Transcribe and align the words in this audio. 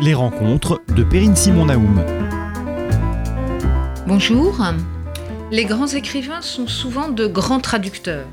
Les 0.00 0.14
rencontres 0.14 0.80
de 0.96 1.04
Perrine 1.04 1.36
Simon 1.36 1.66
Naoum. 1.66 2.04
Bonjour. 4.06 4.60
Les 5.52 5.64
grands 5.64 5.86
écrivains 5.86 6.42
sont 6.42 6.66
souvent 6.66 7.08
de 7.08 7.26
grands 7.26 7.60
traducteurs. 7.60 8.26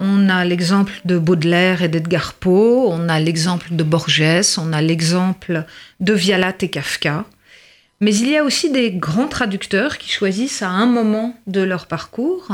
On 0.00 0.28
a 0.28 0.44
l'exemple 0.44 0.92
de 1.04 1.16
Baudelaire 1.16 1.82
et 1.82 1.88
d'Edgar 1.88 2.34
Poe, 2.34 2.88
on 2.88 3.08
a 3.08 3.20
l'exemple 3.20 3.68
de 3.70 3.84
Borges, 3.84 4.58
on 4.58 4.72
a 4.72 4.82
l'exemple 4.82 5.64
de 6.00 6.12
Vialat 6.12 6.56
et 6.60 6.68
Kafka. 6.68 7.24
Mais 8.00 8.14
il 8.14 8.28
y 8.28 8.36
a 8.36 8.44
aussi 8.44 8.72
des 8.72 8.90
grands 8.90 9.28
traducteurs 9.28 9.98
qui 9.98 10.10
choisissent 10.10 10.62
à 10.62 10.68
un 10.68 10.86
moment 10.86 11.36
de 11.46 11.60
leur 11.60 11.86
parcours 11.86 12.48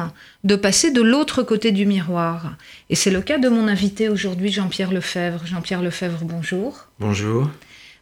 de 0.45 0.55
passer 0.55 0.91
de 0.91 1.00
l'autre 1.00 1.43
côté 1.43 1.73
du 1.73 1.87
miroir. 1.87 2.52
Et 2.91 2.95
c'est 2.95 3.11
le 3.11 3.23
cas 3.23 3.39
de 3.39 3.48
mon 3.48 3.66
invité 3.66 4.11
aujourd'hui, 4.11 4.52
Jean-Pierre 4.52 4.93
Lefebvre. 4.93 5.46
Jean-Pierre 5.46 5.82
Lefebvre, 5.82 6.21
bonjour. 6.23 6.87
Bonjour. 7.00 7.48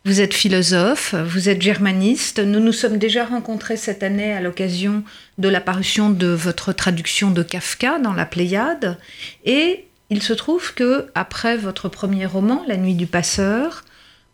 Vous 0.05 0.21
êtes 0.21 0.33
philosophe, 0.33 1.15
vous 1.15 1.49
êtes 1.49 1.61
germaniste. 1.61 2.39
Nous 2.39 2.61
nous 2.61 2.73
sommes 2.73 2.99
déjà 2.99 3.25
rencontrés 3.25 3.77
cette 3.77 4.03
année 4.03 4.33
à 4.33 4.41
l'occasion 4.41 5.03
de 5.39 5.49
l'apparition 5.49 6.09
de 6.09 6.29
votre 6.29 6.73
traduction 6.73 7.31
de 7.31 7.43
Kafka 7.43 7.99
dans 7.99 8.13
la 8.13 8.25
Pléiade. 8.25 8.97
Et 9.45 9.87
il 10.11 10.23
se 10.23 10.33
trouve 10.33 10.73
que, 10.75 11.09
après 11.15 11.57
votre 11.57 11.89
premier 11.89 12.27
roman, 12.27 12.65
La 12.69 12.77
Nuit 12.77 12.95
du 12.95 13.07
Passeur, 13.07 13.85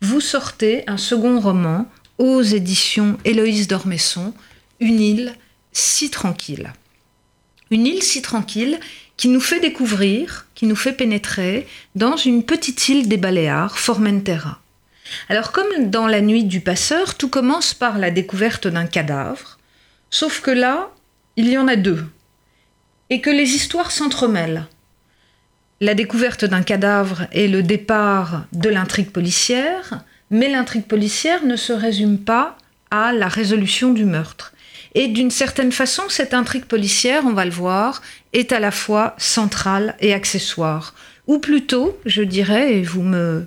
vous 0.03 0.21
sortez 0.21 0.85
un 0.87 0.99
second 0.99 1.41
roman 1.41 1.91
aux 2.19 2.43
éditions 2.43 3.19
Héloïse 3.25 3.67
d'Ormesson, 3.67 4.35
Une 4.81 5.01
île 5.01 5.35
si 5.73 6.11
tranquille. 6.11 6.73
Une 7.71 7.87
île 7.87 8.03
si 8.03 8.21
tranquille 8.21 8.79
qui 9.17 9.29
nous 9.29 9.41
fait 9.41 9.61
découvrir, 9.61 10.47
qui 10.55 10.67
nous 10.67 10.77
fait 10.77 10.93
pénétrer 10.93 11.67
dans 11.95 12.17
une 12.17 12.45
petite 12.45 12.89
île 12.89 13.09
des 13.09 13.17
Baléares, 13.17 13.79
Formentera. 13.79 14.61
Alors 15.29 15.53
comme 15.53 15.91
dans 15.91 16.07
la 16.07 16.21
nuit 16.21 16.45
du 16.45 16.61
passeur, 16.61 17.15
tout 17.15 17.29
commence 17.29 17.75
par 17.75 17.99
la 17.99 18.11
découverte 18.11 18.67
d'un 18.67 18.87
cadavre, 18.87 19.59
sauf 20.11 20.41
que 20.41 20.51
là, 20.51 20.91
il 21.37 21.49
y 21.49 21.59
en 21.59 21.69
a 21.69 21.77
deux, 21.77 22.05
et 23.11 23.21
que 23.21 23.31
les 23.31 23.51
histoires 23.55 23.91
s'entremêlent. 23.91 24.67
La 25.81 25.95
découverte 25.95 26.45
d'un 26.45 26.63
cadavre 26.63 27.27
est 27.33 27.49
le 27.49 27.63
départ 27.63 28.45
de 28.53 28.69
l'intrigue 28.69 29.11
policière, 29.11 30.05
mais 30.31 30.49
l'intrigue 30.49 30.87
policière 30.87 31.45
ne 31.45 31.57
se 31.57 31.73
résume 31.73 32.19
pas 32.19 32.57
à 32.91 33.13
la 33.13 33.29
résolution 33.29 33.93
du 33.93 34.05
meurtre. 34.05 34.53
Et 34.95 35.09
d'une 35.09 35.31
certaine 35.31 35.73
façon, 35.73 36.05
cette 36.09 36.35
intrigue 36.35 36.67
policière, 36.67 37.25
on 37.27 37.33
va 37.33 37.45
le 37.45 37.51
voir, 37.51 38.01
est 38.33 38.53
à 38.53 38.61
la 38.61 38.71
fois 38.71 39.15
centrale 39.19 39.97
et 39.99 40.15
accessoire. 40.15 40.95
Ou 41.27 41.39
plutôt, 41.39 41.99
je 42.07 42.23
dirais, 42.23 42.75
et 42.75 42.83
vous 42.83 43.03
me 43.03 43.47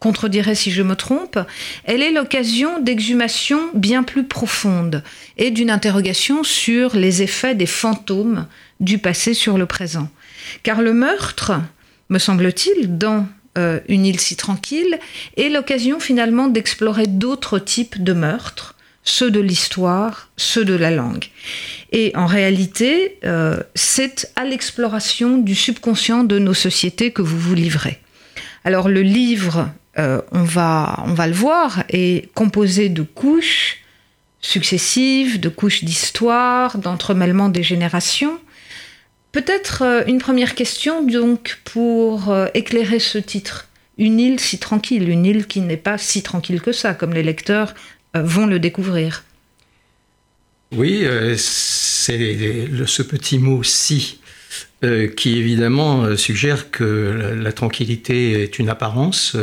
contredirez 0.00 0.54
si 0.54 0.70
je 0.70 0.82
me 0.82 0.94
trompe, 0.94 1.38
elle 1.84 2.02
est 2.02 2.12
l'occasion 2.12 2.80
d'exhumations 2.80 3.70
bien 3.74 4.02
plus 4.02 4.24
profondes 4.24 5.02
et 5.36 5.50
d'une 5.50 5.70
interrogation 5.70 6.44
sur 6.44 6.96
les 6.96 7.22
effets 7.22 7.54
des 7.54 7.66
fantômes 7.66 8.46
du 8.80 8.98
passé 8.98 9.34
sur 9.34 9.58
le 9.58 9.66
présent. 9.66 10.08
Car 10.62 10.82
le 10.82 10.92
meurtre, 10.92 11.52
me 12.08 12.18
semble-t-il, 12.18 12.96
dans 12.96 13.26
euh, 13.56 13.80
une 13.88 14.06
île 14.06 14.20
si 14.20 14.36
tranquille, 14.36 14.98
est 15.36 15.48
l'occasion 15.48 16.00
finalement 16.00 16.48
d'explorer 16.48 17.06
d'autres 17.06 17.58
types 17.58 18.02
de 18.02 18.12
meurtres, 18.12 18.76
ceux 19.02 19.30
de 19.30 19.40
l'histoire, 19.40 20.28
ceux 20.36 20.64
de 20.64 20.74
la 20.74 20.90
langue. 20.90 21.24
Et 21.92 22.12
en 22.14 22.26
réalité, 22.26 23.18
euh, 23.24 23.58
c'est 23.74 24.30
à 24.36 24.44
l'exploration 24.44 25.38
du 25.38 25.54
subconscient 25.54 26.24
de 26.24 26.38
nos 26.38 26.54
sociétés 26.54 27.10
que 27.10 27.22
vous 27.22 27.38
vous 27.38 27.54
livrez. 27.54 27.98
Alors 28.64 28.88
le 28.88 29.02
livre, 29.02 29.70
euh, 29.98 30.20
on, 30.32 30.44
va, 30.44 31.02
on 31.06 31.14
va 31.14 31.26
le 31.26 31.32
voir, 31.32 31.84
est 31.88 32.32
composé 32.34 32.88
de 32.88 33.02
couches 33.02 33.78
successives, 34.40 35.40
de 35.40 35.48
couches 35.48 35.82
d'histoire, 35.82 36.78
d'entremêlement 36.78 37.48
des 37.48 37.64
générations. 37.64 38.38
Peut-être 39.32 39.82
euh, 39.82 40.02
une 40.06 40.18
première 40.18 40.54
question 40.54 41.02
donc 41.04 41.58
pour 41.64 42.30
euh, 42.30 42.46
éclairer 42.54 43.00
ce 43.00 43.18
titre. 43.18 43.68
Une 43.98 44.20
île 44.20 44.38
si 44.38 44.58
tranquille, 44.58 45.08
une 45.08 45.26
île 45.26 45.46
qui 45.46 45.60
n'est 45.60 45.76
pas 45.76 45.98
si 45.98 46.22
tranquille 46.22 46.60
que 46.60 46.72
ça, 46.72 46.94
comme 46.94 47.12
les 47.12 47.24
lecteurs 47.24 47.74
vont 48.14 48.46
le 48.46 48.60
découvrir. 48.60 49.24
Oui, 50.70 51.04
c'est 51.36 52.68
ce 52.86 53.02
petit 53.02 53.38
mot 53.38 53.64
si 53.64 54.20
qui 55.16 55.38
évidemment 55.38 56.16
suggère 56.16 56.70
que 56.70 57.34
la, 57.36 57.52
tranquillité 57.52 58.42
est 58.42 58.58
une 58.58 58.68
apparence 58.68 59.36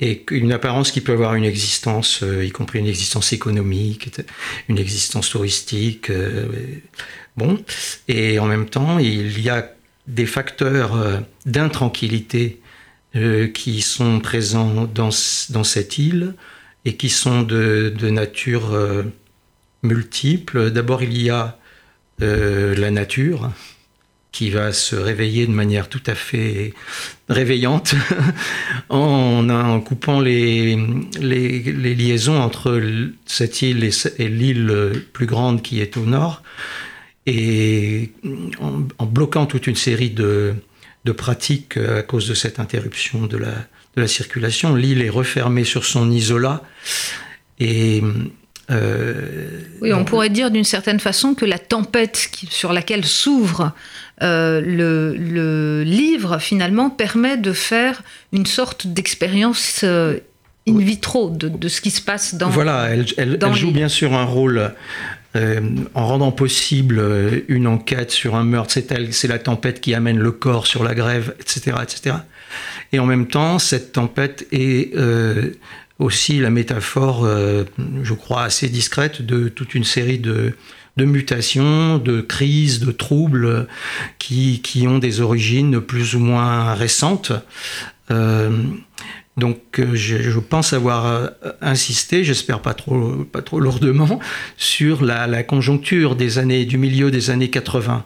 et 0.00 0.24
une 0.30 0.52
apparence 0.52 0.90
qui 0.90 1.00
peut 1.00 1.12
avoir 1.12 1.34
une 1.34 1.44
existence, 1.44 2.22
y 2.22 2.50
compris 2.50 2.78
une 2.80 2.86
existence 2.86 3.32
économique, 3.32 4.10
une 4.68 4.78
existence 4.78 5.30
touristique. 5.30 6.10
Bon, 7.36 7.58
et 8.08 8.38
en 8.38 8.46
même 8.46 8.68
temps, 8.68 8.98
il 8.98 9.40
y 9.40 9.48
a 9.48 9.72
des 10.06 10.26
facteurs 10.26 10.94
euh, 10.94 11.18
d'intranquillité 11.46 12.60
euh, 13.16 13.48
qui 13.48 13.82
sont 13.82 14.20
présents 14.20 14.84
dans, 14.84 15.10
cette 15.10 15.98
île 15.98 16.34
et 16.84 16.96
qui 16.96 17.08
sont 17.08 17.42
de, 17.42 17.92
nature 18.10 18.72
euh, 18.72 19.04
multiple. 19.82 20.70
D'abord, 20.70 21.02
il 21.02 21.20
y 21.20 21.30
a 21.30 21.58
la 22.18 22.92
nature 22.92 23.50
qui 24.32 24.48
va 24.48 24.72
se 24.72 24.96
réveiller 24.96 25.46
de 25.46 25.52
manière 25.52 25.88
tout 25.88 26.02
à 26.06 26.14
fait 26.14 26.72
réveillante 27.28 27.94
en, 28.88 29.48
en, 29.50 29.80
coupant 29.80 30.20
les, 30.20 30.76
les, 31.20 31.94
liaisons 31.94 32.40
entre 32.40 32.80
cette 33.26 33.60
île 33.60 33.88
et 34.18 34.28
l'île 34.28 35.04
plus 35.12 35.26
grande 35.26 35.60
qui 35.60 35.80
est 35.80 35.98
au 35.98 36.06
nord 36.06 36.42
et 37.26 38.10
en, 38.58 39.06
bloquant 39.06 39.46
toute 39.46 39.66
une 39.66 39.76
série 39.76 40.10
de, 40.10 40.54
pratiques 41.16 41.76
euh, 41.76 42.00
à 42.00 42.02
cause 42.02 42.26
de 42.26 42.34
cette 42.34 42.58
interruption 42.58 43.26
de 43.26 43.36
la, 43.36 43.52
de 43.96 44.00
la 44.00 44.08
circulation, 44.08 44.74
l'île 44.74 45.02
est 45.02 45.10
refermée 45.10 45.64
sur 45.64 45.84
son 45.84 46.10
isolat 46.10 46.62
et 47.60 48.02
euh, 48.70 49.60
oui, 49.80 49.92
on 49.92 50.04
pourrait 50.04 50.30
dire 50.30 50.50
d'une 50.50 50.64
certaine 50.64 51.00
façon 51.00 51.34
que 51.34 51.44
la 51.44 51.58
tempête 51.58 52.30
sur 52.48 52.72
laquelle 52.72 53.04
s'ouvre 53.04 53.72
euh, 54.22 54.60
le, 54.60 55.82
livre, 55.82 56.38
finalement, 56.38 56.90
permet 56.90 57.36
de 57.36 57.52
faire 57.52 58.02
une 58.32 58.46
sorte 58.46 58.86
d'expérience 58.86 59.84
in 59.84 60.78
vitro 60.78 61.30
de, 61.30 61.68
ce 61.68 61.80
qui 61.80 61.90
se 61.90 62.00
passe 62.00 62.34
dans 62.34 62.48
Voilà, 62.48 62.88
elle, 62.90 63.06
elle, 63.16 63.38
elle 63.40 63.54
joue 63.54 63.72
bien 63.72 63.88
sûr 63.88 64.14
un 64.14 64.24
rôle 64.24 64.72
euh, 65.34 65.60
en 65.94 66.06
rendant 66.06 66.30
possible 66.30 66.98
euh, 66.98 67.40
une 67.48 67.66
enquête 67.66 68.10
sur 68.10 68.34
un 68.34 68.44
meurtre. 68.44 68.74
C'est 69.12 69.28
la 69.28 69.38
tempête 69.38 69.80
qui 69.80 69.94
amène 69.94 70.18
le 70.18 70.30
corps 70.30 70.66
sur 70.66 70.84
la 70.84 70.94
grève, 70.94 71.34
etc., 71.40 71.76
etc. 71.82 72.16
Et 72.92 72.98
en 72.98 73.06
même 73.06 73.26
temps, 73.26 73.58
cette 73.58 73.92
tempête 73.92 74.46
est 74.52 74.94
euh, 74.94 75.52
aussi 75.98 76.38
la 76.38 76.50
métaphore, 76.50 77.26
je 78.02 78.12
crois, 78.12 78.42
assez 78.42 78.68
discrète 78.68 79.22
de 79.22 79.48
toute 79.48 79.74
une 79.74 79.84
série 79.84 80.18
de, 80.18 80.52
mutations, 80.96 81.98
de 81.98 82.20
crises, 82.20 82.80
de 82.80 82.92
troubles 82.92 83.66
qui, 84.18 84.60
qui, 84.62 84.86
ont 84.86 84.98
des 84.98 85.20
origines 85.20 85.80
plus 85.80 86.14
ou 86.14 86.18
moins 86.18 86.74
récentes. 86.74 87.32
Donc 89.36 89.78
euh, 89.78 89.94
je, 89.94 90.38
pense 90.38 90.72
avoir 90.72 91.06
euh, 91.06 91.28
insisté, 91.62 92.22
j'espère 92.22 92.60
pas 92.60 92.74
trop, 92.74 93.24
pas 93.24 93.40
trop 93.40 93.60
lourdement, 93.60 94.20
sur 94.58 95.02
la, 95.02 95.42
conjoncture 95.42 96.16
des 96.16 96.38
années 96.38 96.66
du 96.66 96.76
milieu 96.76 97.10
des 97.10 97.30
années 97.30 97.48
80, 97.48 98.04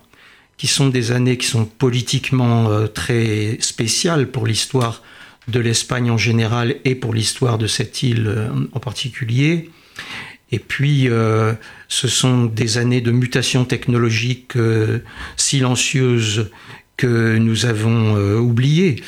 qui 0.57 0.69
sont 0.69 0.89
des 0.89 1.11
années 1.11 1.37
qui 1.37 1.47
sont 1.47 1.65
politiquement 1.65 2.71
euh, 2.71 2.87
très 2.87 3.59
spéciales 3.61 4.29
pour 4.29 4.47
l'histoire 4.47 5.03
de 5.49 5.59
l'Espagne 5.59 6.11
en 6.11 6.19
général 6.19 6.77
et 6.85 6.95
pour 6.95 7.13
l'histoire 7.13 7.59
de 7.59 7.67
cette 7.67 8.03
île 8.03 8.51
en 8.73 8.81
particulier. 8.81 9.71
Et 10.53 10.59
puis, 10.59 11.09
ce 11.89 12.09
sont 12.09 12.45
des 12.45 12.79
années 12.79 13.01
de 13.01 13.11
mutation 13.11 13.65
technologique 13.65 14.53
silencieuse 15.37 16.51
que 16.97 17.37
nous 17.37 17.67
avons 17.67 18.17
euh, 18.17 18.39
oublié, 18.39 19.03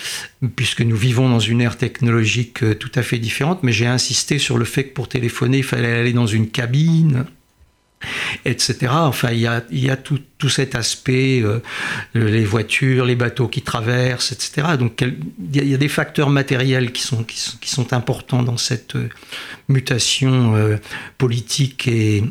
puisque 0.57 0.83
nous 0.83 0.97
vivons 0.97 1.29
dans 1.29 1.41
une 1.41 1.61
ère 1.61 1.79
technologique 1.79 2.63
euh, 2.63 2.75
tout 2.75 2.91
à 2.95 3.03
fait 3.03 3.19
différente, 3.19 3.63
mais 3.63 3.73
j'ai 3.73 3.87
insisté 3.87 4.39
sur 4.39 4.59
le 4.59 4.65
fait 4.65 4.85
que 4.85 4.95
pour 4.95 5.09
téléphoner, 5.09 5.59
il 5.59 5.65
fallait 5.65 5.93
aller 5.93 6.13
dans 6.13 6.27
une 6.27 6.51
cabine, 6.51 7.25
etc. 8.45 8.93
Enfin, 8.93 9.31
il 9.33 9.41
y 9.41 9.47
a, 9.47 9.63
il 9.71 9.85
y 9.85 9.91
a 9.91 9.97
tout, 9.97 10.21
tout, 10.39 10.49
cet 10.49 10.75
aspect, 10.75 11.43
euh, 11.43 11.61
les 12.15 12.45
voitures, 12.45 13.05
les 13.05 13.17
bateaux 13.17 13.49
qui 13.49 13.63
traversent, 13.63 14.33
etc. 14.33 14.77
Donc, 14.79 15.03
il 15.03 15.69
y 15.69 15.75
a 15.75 15.79
des 15.79 15.89
facteurs 15.89 16.31
matériels 16.31 16.93
qui 16.93 17.03
sont, 17.03 17.93
importants 17.93 18.43
dans 18.43 18.57
cette 18.57 18.97
mutation 19.69 20.79
politique 21.17 21.89
et, 21.89 22.23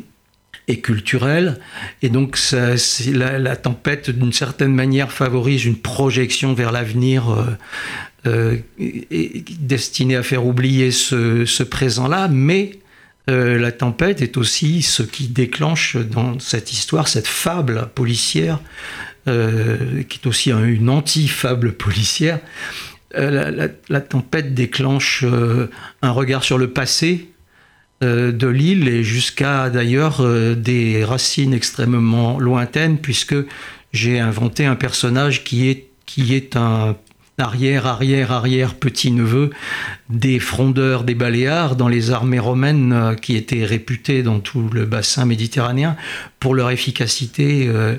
culturelle. 0.76 1.58
Et 2.02 2.10
donc 2.10 2.38
la, 2.52 3.56
tempête, 3.56 4.10
d'une 4.10 4.32
certaine 4.32 4.74
manière, 4.74 5.10
favorise 5.10 5.64
une 5.64 5.76
projection 5.76 6.52
vers 6.52 6.72
l'avenir 6.72 7.30
euh, 7.30 7.56
euh, 8.26 8.56
destinée 9.60 10.16
à 10.16 10.22
faire 10.22 10.44
oublier 10.44 10.90
ce, 10.90 11.44
ce 11.44 11.62
présent-là, 11.62 12.28
mais 12.28 12.78
euh, 13.28 13.58
la 13.58 13.72
tempête 13.72 14.22
est 14.22 14.36
aussi 14.36 14.82
ce 14.82 15.02
qui 15.02 15.28
déclenche 15.28 15.96
dans 15.96 16.38
cette 16.38 16.72
histoire, 16.72 17.08
cette 17.08 17.26
fable 17.26 17.88
policière, 17.94 18.60
euh, 19.26 20.02
qui 20.08 20.20
est 20.22 20.26
aussi 20.26 20.50
une 20.50 20.88
anti-fable 20.88 21.72
policière. 21.72 22.38
Euh, 23.16 23.68
la, 23.88 24.00
tempête 24.00 24.54
déclenche 24.54 25.24
un 26.02 26.10
regard 26.10 26.44
sur 26.44 26.58
le 26.58 26.70
passé 26.70 27.30
de 28.00 28.46
l'île 28.46 28.86
et 28.86 29.02
jusqu'à 29.02 29.70
d'ailleurs 29.70 30.22
des 30.56 31.04
racines 31.04 31.52
extrêmement 31.52 32.38
lointaines, 32.38 32.98
puisque 32.98 33.34
j'ai 33.92 34.20
inventé 34.20 34.66
un 34.66 34.76
personnage 34.76 35.42
qui 35.42 35.68
est, 35.68 35.88
qui 36.06 36.34
est 36.34 36.56
un 36.56 36.96
arrière, 37.38 37.86
arrière, 37.86 38.32
arrière 38.32 38.74
petit-neveu 38.74 39.50
des 40.10 40.38
frondeurs 40.38 41.04
des 41.04 41.14
Baléares 41.14 41.76
dans 41.76 41.88
les 41.88 42.10
armées 42.10 42.38
romaines 42.38 42.92
euh, 42.92 43.14
qui 43.14 43.36
étaient 43.36 43.64
réputées 43.64 44.22
dans 44.22 44.40
tout 44.40 44.68
le 44.72 44.84
bassin 44.84 45.24
méditerranéen 45.24 45.96
pour 46.40 46.54
leur 46.54 46.70
efficacité 46.70 47.68
euh, 47.68 47.96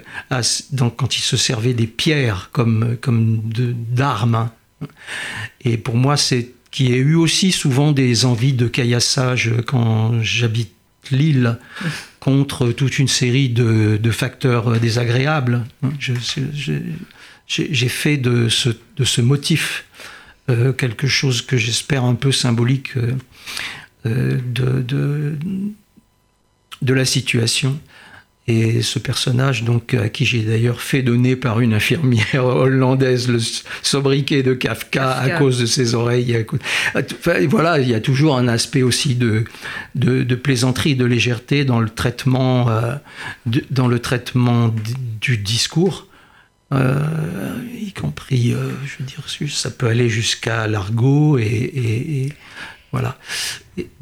quand 0.97 1.17
ils 1.17 1.21
se 1.21 1.37
servaient 1.37 1.73
des 1.73 1.87
pierres 1.87 2.49
comme, 2.51 2.97
d'armes. 3.91 4.49
Et 5.61 5.77
pour 5.77 5.95
moi, 5.95 6.17
c'est 6.17 6.51
qui 6.71 6.93
a 6.93 6.97
eu 6.97 7.15
aussi 7.15 7.51
souvent 7.51 7.91
des 7.91 8.25
envies 8.25 8.53
de 8.53 8.67
caillassage 8.67 9.51
quand 9.65 10.21
j'habite 10.21 10.71
l'île 11.11 11.57
contre 12.19 12.71
toute 12.71 12.99
une 12.99 13.07
série 13.07 13.49
de, 13.49 14.11
facteurs 14.11 14.79
désagréables. 14.79 15.65
je, 15.99 16.13
j'ai 17.49 17.89
fait 17.89 18.17
de 18.17 18.47
ce, 18.47 18.69
de 18.97 19.03
ce 19.03 19.21
motif 19.21 19.85
euh, 20.49 20.71
quelque 20.71 21.07
chose 21.07 21.41
que 21.41 21.57
j'espère 21.57 22.03
un 22.03 22.15
peu 22.15 22.31
symbolique 22.31 22.97
euh, 22.97 23.11
euh, 24.05 24.37
de, 24.45 24.81
de, 24.81 25.37
de, 26.81 26.93
la 26.93 27.05
situation. 27.05 27.79
Et 28.47 28.81
ce 28.81 28.97
personnage, 28.97 29.63
donc, 29.63 29.93
à 29.93 30.09
qui 30.09 30.25
j'ai 30.25 30.41
d'ailleurs 30.41 30.81
fait 30.81 31.03
donner 31.03 31.35
par 31.35 31.59
une 31.59 31.73
infirmière 31.73 32.33
hollandaise 32.45 33.27
le 33.27 33.37
sobriquet 33.83 34.41
de 34.41 34.55
Kafka, 34.55 35.11
à 35.11 35.29
cause 35.31 35.59
de 35.59 35.67
ses 35.67 35.93
oreilles. 35.93 36.45
voilà, 37.47 37.79
il 37.79 37.87
y 37.87 37.93
a 37.93 37.99
toujours 37.99 38.35
un 38.35 38.47
aspect 38.47 38.81
aussi 38.81 39.13
de, 39.13 39.43
de, 39.93 40.23
de 40.23 40.35
plaisanterie, 40.35 40.95
de 40.95 41.05
légèreté 41.05 41.63
dans 41.63 41.79
le 41.79 41.89
traitement, 41.89 42.69
dans 43.69 43.87
le 43.87 43.99
traitement 43.99 44.73
du 45.21 45.37
discours. 45.37 46.08
Euh, 46.71 47.57
y 47.81 47.91
compris, 47.93 48.53
euh, 48.53 48.69
je 48.85 48.99
veux 48.99 49.05
dire, 49.05 49.23
ça 49.49 49.71
peut 49.71 49.87
aller 49.87 50.07
jusqu'à 50.07 50.67
l'argot 50.67 51.39
et, 51.39 52.29
voilà. 52.91 53.17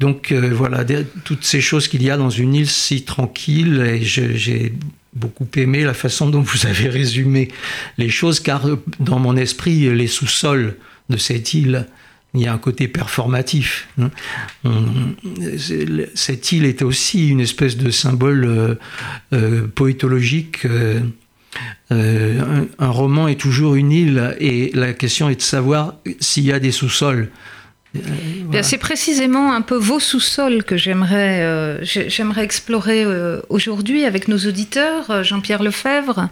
donc 0.00 0.32
euh, 0.32 0.50
voilà, 0.52 0.84
toutes 1.24 1.44
ces 1.44 1.62
choses 1.62 1.88
qu'il 1.88 2.02
y 2.02 2.10
a 2.10 2.16
dans 2.18 2.30
une 2.30 2.54
île 2.54 2.68
si 2.68 3.04
tranquille, 3.04 3.80
et 3.80 4.02
j'ai 4.02 4.74
beaucoup 5.14 5.48
aimé 5.56 5.82
la 5.82 5.94
façon 5.94 6.28
dont 6.28 6.42
vous 6.42 6.66
avez 6.66 6.88
résumé 6.88 7.48
les 7.96 8.10
choses, 8.10 8.40
car 8.40 8.66
dans 9.00 9.18
mon 9.18 9.36
esprit, 9.36 9.94
les 9.94 10.06
sous-sols 10.06 10.76
de 11.08 11.16
cette 11.16 11.54
île, 11.54 11.86
il 12.34 12.42
y 12.42 12.46
a 12.46 12.52
un 12.52 12.58
côté 12.58 12.86
performatif. 12.86 13.88
Hein. 13.98 14.10
cette 16.14 16.52
île 16.52 16.66
est 16.66 16.82
aussi 16.82 17.28
une 17.28 17.40
espèce 17.40 17.78
de 17.78 17.90
symbole 17.90 18.78
poétologique 19.74 20.66
euh, 21.92 22.66
un, 22.78 22.90
roman 22.90 23.28
est 23.28 23.40
toujours 23.40 23.74
une 23.74 23.92
île 23.92 24.36
et 24.38 24.70
la 24.74 24.92
question 24.92 25.28
est 25.30 25.36
de 25.36 25.42
savoir 25.42 25.94
s'il 26.20 26.44
y 26.44 26.52
a 26.52 26.58
des 26.58 26.72
sous-sols. 26.72 27.30
Euh, 27.96 28.60
c'est 28.62 28.78
précisément 28.78 29.54
un 29.54 29.62
peu 29.62 29.76
vos 29.76 29.98
sous-sols 29.98 30.62
que 30.62 30.76
j'aimerais 30.76 31.40
euh, 31.40 31.82
j'aimerais 31.82 32.44
explorer 32.44 33.06
aujourd'hui 33.48 34.04
avec 34.04 34.28
nos 34.28 34.38
auditeurs, 34.38 35.24
Jean-Pierre 35.24 35.62
Lefebvre. 35.62 36.28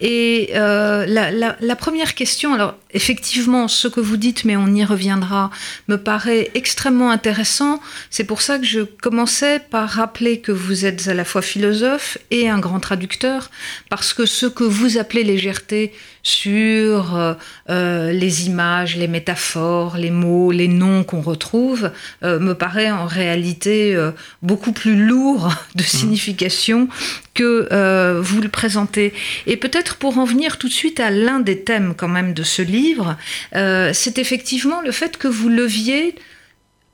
Et 0.00 0.50
la, 0.54 1.06
la, 1.06 1.76
première 1.76 2.14
question, 2.14 2.54
alors 2.54 2.76
effectivement, 2.92 3.68
ce 3.68 3.88
que 3.88 4.00
vous 4.00 4.16
dites, 4.16 4.44
mais 4.44 4.56
on 4.56 4.68
y 4.68 4.84
reviendra, 4.84 5.50
me 5.88 5.96
paraît 5.96 6.50
extrêmement 6.54 7.10
intéressant. 7.10 7.80
C'est 8.10 8.24
pour 8.24 8.42
ça 8.42 8.58
que 8.58 8.64
je 8.64 8.80
commençais 8.80 9.58
par 9.58 9.88
rappeler 9.88 10.40
que 10.40 10.52
vous 10.52 10.84
êtes 10.84 11.08
à 11.08 11.14
la 11.14 11.24
fois 11.24 11.42
philosophe 11.42 12.18
et 12.30 12.48
un 12.48 12.58
grand 12.58 12.80
traducteur, 12.80 13.50
parce 13.88 14.14
que 14.14 14.26
ce 14.26 14.46
que 14.46 14.64
vous 14.64 14.98
appelez 14.98 15.24
légèreté 15.24 15.92
sur 16.22 17.36
les 17.68 18.46
images, 18.46 18.96
les 18.96 19.08
métaphores, 19.08 19.96
les 19.96 20.10
mots, 20.10 20.52
les 20.52 20.68
noms, 20.68 21.04
qu'on 21.04 21.20
retrouve 21.20 21.90
euh, 22.22 22.38
me 22.38 22.54
paraît 22.54 22.90
en 22.90 23.06
réalité 23.06 23.94
euh, 23.94 24.12
beaucoup 24.42 24.72
plus 24.72 24.96
lourd 24.96 25.52
de 25.74 25.82
mmh. 25.82 25.86
signification 25.86 26.88
que 27.34 27.68
euh, 27.72 28.20
vous 28.20 28.40
le 28.40 28.48
présentez. 28.48 29.12
Et 29.46 29.56
peut-être 29.56 29.96
pour 29.96 30.18
en 30.18 30.24
venir 30.24 30.58
tout 30.58 30.68
de 30.68 30.72
suite 30.72 31.00
à 31.00 31.10
l'un 31.10 31.40
des 31.40 31.60
thèmes 31.60 31.94
quand 31.96 32.08
même 32.08 32.34
de 32.34 32.42
ce 32.42 32.62
livre, 32.62 33.16
c'est 33.52 34.18
effectivement 34.18 34.80
le 34.80 34.92
fait 34.92 35.16
que 35.16 35.28
vous 35.28 35.48
leviez 35.48 36.14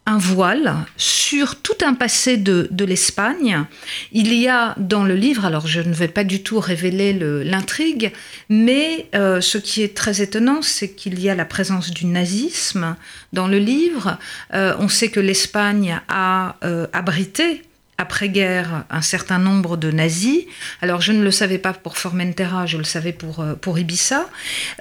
un 0.08 0.16
voile 0.16 0.74
sur 0.96 1.56
tout 1.56 1.76
un 1.82 1.92
passé 1.92 2.38
de, 2.38 2.66
l'Espagne. 2.84 3.64
Il 4.12 4.32
y 4.32 4.48
a 4.48 4.74
dans 4.78 5.04
le 5.04 5.14
livre, 5.14 5.44
alors 5.44 5.66
je 5.66 5.82
ne 5.82 5.92
vais 5.92 6.08
pas 6.08 6.24
du 6.24 6.42
tout 6.42 6.58
révéler 6.58 7.12
l'intrigue, 7.44 8.12
mais 8.48 9.06
euh, 9.14 9.42
ce 9.42 9.58
qui 9.58 9.82
est 9.82 9.94
très 9.94 10.22
étonnant, 10.22 10.62
c'est 10.62 10.92
qu'il 10.92 11.20
y 11.20 11.28
a 11.28 11.34
la 11.34 11.44
présence 11.44 11.90
du 11.90 12.06
nazisme 12.06 12.96
dans 13.34 13.48
le 13.48 13.58
livre. 13.58 14.16
Euh, 14.54 14.74
on 14.78 14.88
sait 14.88 15.10
que 15.10 15.20
l'Espagne 15.20 16.00
a 16.08 16.56
euh, 16.64 16.86
abrité 16.94 17.60
après-guerre 17.98 18.84
un 18.90 19.02
certain 19.02 19.38
nombre 19.38 19.76
de 19.76 19.90
nazis. 19.90 20.44
Alors 20.80 21.00
je 21.00 21.12
ne 21.12 21.22
le 21.22 21.32
savais 21.32 21.58
pas 21.58 21.72
pour 21.72 21.98
Formentera, 21.98 22.64
je 22.64 22.78
le 22.78 22.84
savais 22.84 23.12
pour, 23.12 23.40
euh, 23.40 23.54
pour 23.54 23.78
Ibiza. 23.78 24.28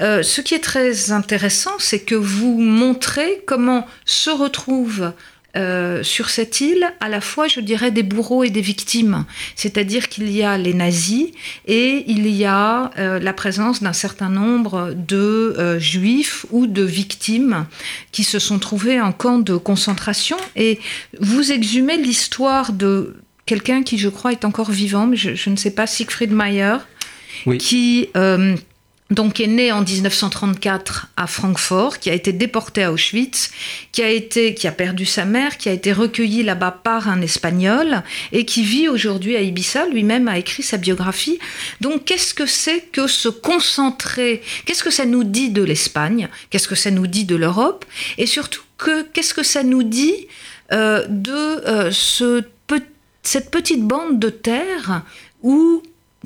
Euh, 0.01 0.21
ce 0.21 0.41
qui 0.41 0.53
est 0.53 0.63
très 0.63 1.11
intéressant, 1.11 1.73
c'est 1.79 1.99
que 1.99 2.15
vous 2.15 2.59
montrez 2.59 3.43
comment 3.47 3.87
se 4.05 4.29
retrouvent 4.29 5.11
euh, 5.57 6.03
sur 6.03 6.29
cette 6.29 6.61
île 6.61 6.87
à 6.99 7.09
la 7.09 7.19
fois, 7.19 7.47
je 7.47 7.59
dirais, 7.59 7.89
des 7.89 8.03
bourreaux 8.03 8.43
et 8.43 8.49
des 8.49 8.61
victimes. 8.61 9.25
C'est-à-dire 9.55 10.07
qu'il 10.07 10.31
y 10.31 10.43
a 10.43 10.57
les 10.57 10.73
nazis 10.73 11.29
et 11.65 12.03
il 12.07 12.27
y 12.27 12.45
a 12.45 12.91
euh, 12.99 13.19
la 13.19 13.33
présence 13.33 13.81
d'un 13.81 13.93
certain 13.93 14.29
nombre 14.29 14.93
de 14.95 15.55
euh, 15.57 15.79
juifs 15.79 16.45
ou 16.51 16.67
de 16.67 16.83
victimes 16.83 17.65
qui 18.11 18.23
se 18.23 18.39
sont 18.39 18.59
trouvés 18.59 19.01
en 19.01 19.11
camp 19.11 19.39
de 19.39 19.57
concentration. 19.57 20.37
Et 20.55 20.79
vous 21.19 21.51
exhumez 21.51 21.97
l'histoire 21.97 22.71
de 22.71 23.15
quelqu'un 23.47 23.81
qui, 23.81 23.97
je 23.97 24.09
crois, 24.09 24.31
est 24.31 24.45
encore 24.45 24.71
vivant, 24.71 25.07
mais 25.07 25.17
je, 25.17 25.49
ne 25.49 25.55
sais 25.55 25.71
pas, 25.71 25.87
Siegfried 25.87 26.31
Mayer, 26.31 26.77
qui 27.59 28.09
donc 29.09 29.39
est 29.39 29.47
né 29.47 29.71
en 29.71 29.81
1934 29.81 31.07
à 31.15 31.27
Francfort, 31.27 31.99
qui 31.99 32.09
a 32.09 32.13
été 32.13 32.33
déporté 32.33 32.83
à 32.83 32.91
Auschwitz, 32.91 33.51
qui 33.91 34.03
a 34.03 34.09
été, 34.09 34.53
qui 34.53 34.67
a 34.67 34.71
perdu 34.71 35.05
sa 35.05 35.23
mère, 35.23 35.57
qui 35.57 35.69
a 35.69 35.71
été 35.71 35.93
recueilli 35.93 36.43
là-bas 36.43 36.71
par 36.71 37.07
un 37.07 37.21
Espagnol 37.21 38.03
et 38.33 38.45
qui 38.45 38.63
vit 38.63 38.89
aujourd'hui 38.89 39.37
à 39.37 39.41
Ibiza. 39.41 39.87
Lui-même 39.87 40.27
a 40.27 40.37
écrit 40.37 40.63
sa 40.63 40.77
biographie. 40.77 41.39
Donc, 41.79 42.03
qu'est-ce 42.03 42.33
que 42.33 42.45
c'est 42.45 42.81
que 42.91 43.07
se 43.07 43.29
concentrer? 43.29 44.41
Qu'est-ce 44.65 44.83
que 44.83 44.91
ça 44.91 45.05
nous 45.05 45.23
dit 45.23 45.51
de 45.51 45.63
l'Espagne? 45.63 46.27
Qu'est-ce 46.49 46.67
que 46.67 46.75
ça 46.75 46.91
nous 46.91 47.07
dit 47.07 47.23
de 47.23 47.35
l'Europe? 47.37 47.85
Et 48.17 48.25
surtout, 48.25 48.63
que, 48.77 49.03
qu'est-ce 49.03 49.33
que 49.33 49.43
ça 49.43 49.63
nous 49.63 49.83
dit 49.83 50.27
euh, 50.73 51.05
de 51.07 51.31
euh, 51.31 51.91
ce, 51.91 52.43
cette 53.23 53.51
petite 53.51 53.83
bande 53.83 54.19
de 54.19 54.29
terre 54.29 55.03
où 55.43 55.81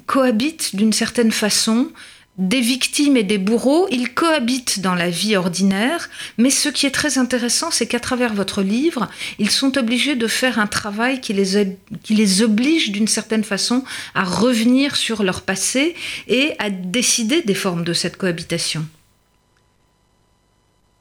cohabitent 0.07 0.75
d'une 0.75 0.93
certaine 0.93 1.31
façon 1.31 1.91
des 2.37 2.61
victimes 2.61 3.17
et 3.17 3.23
des 3.23 3.37
bourreaux, 3.37 3.87
ils 3.91 4.13
cohabitent 4.13 4.79
dans 4.79 4.95
la 4.95 5.09
vie 5.09 5.35
ordinaire, 5.35 6.09
mais 6.37 6.49
ce 6.49 6.69
qui 6.69 6.85
est 6.85 6.91
très 6.91 7.17
intéressant, 7.17 7.71
c'est 7.71 7.87
qu'à 7.87 7.99
travers 7.99 8.33
votre 8.33 8.61
livre, 8.61 9.09
ils 9.37 9.51
sont 9.51 9.77
obligés 9.77 10.15
de 10.15 10.27
faire 10.27 10.57
un 10.57 10.67
travail 10.67 11.19
qui 11.19 11.33
les, 11.33 12.41
oblige 12.41 12.91
d'une 12.91 13.07
certaine 13.07 13.43
façon 13.43 13.83
à 14.15 14.23
revenir 14.23 14.95
sur 14.95 15.23
leur 15.23 15.41
passé 15.41 15.93
et 16.27 16.53
à 16.57 16.69
décider 16.69 17.41
des 17.41 17.53
formes 17.53 17.83
de 17.83 17.93
cette 17.93 18.17
cohabitation. 18.17 18.85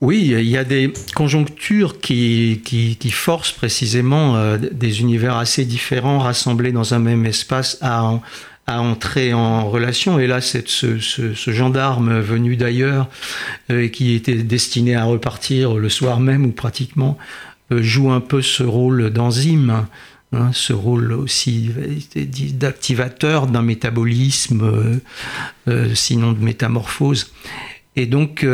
Oui, 0.01 0.33
il 0.33 0.49
y 0.49 0.57
a 0.57 0.65
des 0.65 0.93
conjonctures 1.15 2.01
qui, 2.01 2.63
qui, 2.65 3.11
forcent 3.11 3.53
précisément 3.53 4.37
euh, 4.37 4.57
des 4.57 5.01
univers 5.03 5.37
assez 5.37 5.67
différents 5.67 6.19
rassemblés 6.19 6.73
dans 6.73 6.95
un 6.95 6.99
même 6.99 7.27
espace 7.27 7.77
à 7.83 8.19
à 8.75 8.81
entrer 8.81 9.33
en 9.33 9.69
relation. 9.69 10.19
Et 10.19 10.27
là, 10.27 10.41
c'est 10.41 10.69
ce, 10.69 10.99
gendarme 11.51 12.21
venu 12.21 12.57
d'ailleurs, 12.57 13.09
euh, 13.71 13.89
qui 13.89 14.15
était 14.15 14.35
destiné 14.35 14.95
à 14.95 15.05
repartir 15.05 15.75
le 15.75 15.89
soir 15.89 16.21
même 16.21 16.47
ou 16.47 16.53
pratiquement, 16.53 17.19
euh, 17.73 17.83
joue 17.83 18.11
un 18.11 18.21
peu 18.21 18.43
ce 18.43 18.63
rôle 18.63 19.11
d'enzyme 19.11 19.87
Hein, 20.33 20.51
ce 20.53 20.73
rôle 20.73 21.13
aussi 21.13 21.71
d'activateur 22.55 23.49
d'un 23.49 23.63
métabolisme, 23.63 24.63
euh, 24.63 24.97
euh, 25.67 25.95
sinon 25.97 26.31
de 26.31 26.39
métamorphose. 26.39 27.33
Et 27.97 28.07
donc, 28.07 28.47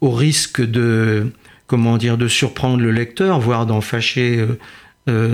au 0.00 0.10
risque 0.12 0.62
de, 0.62 1.32
comment 1.66 1.96
dire, 1.96 2.16
de 2.16 2.28
surprendre 2.28 2.80
le 2.80 2.92
lecteur, 2.92 3.40
voire 3.40 3.66
d'en 3.66 3.80
fâcher 3.80 4.46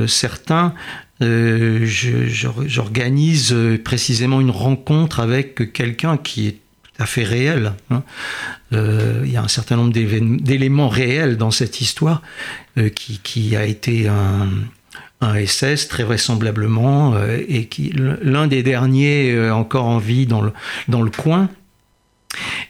certains, 0.07 0.73
j'organise 1.21 3.55
précisément 3.85 4.41
une 4.41 4.51
rencontre 4.51 5.21
avec 5.21 5.73
quelqu'un 5.73 6.17
qui 6.17 6.49
est 6.49 6.59
tout 6.83 7.03
à 7.03 7.07
fait 7.07 7.25
réel. 7.25 7.73
Hein. 7.91 8.03
Euh, 8.73 9.23
il 9.25 9.33
y 9.33 9.37
a 9.37 9.43
un 9.43 9.49
certain 9.49 9.77
nombre 9.77 9.93
d'éléments 9.93 10.89
réels 10.89 11.37
dans 11.37 11.51
cette 11.51 11.81
histoire 11.81 12.23
euh, 12.79 12.89
qui, 12.89 13.57
a 13.57 13.65
été 13.65 14.09
un, 14.09 14.49
SS 15.47 15.89
très 15.89 16.05
vraisemblablement 16.05 17.15
euh, 17.15 17.39
et 17.49 17.67
qui 17.67 17.95
l'un 17.95 18.47
des 18.47 18.63
derniers 18.63 19.51
encore 19.51 19.87
en 19.87 19.99
vie 19.99 20.27
dans 20.27 20.43
le, 20.43 20.53
dans 20.89 21.01
le 21.01 21.11
coin 21.11 21.49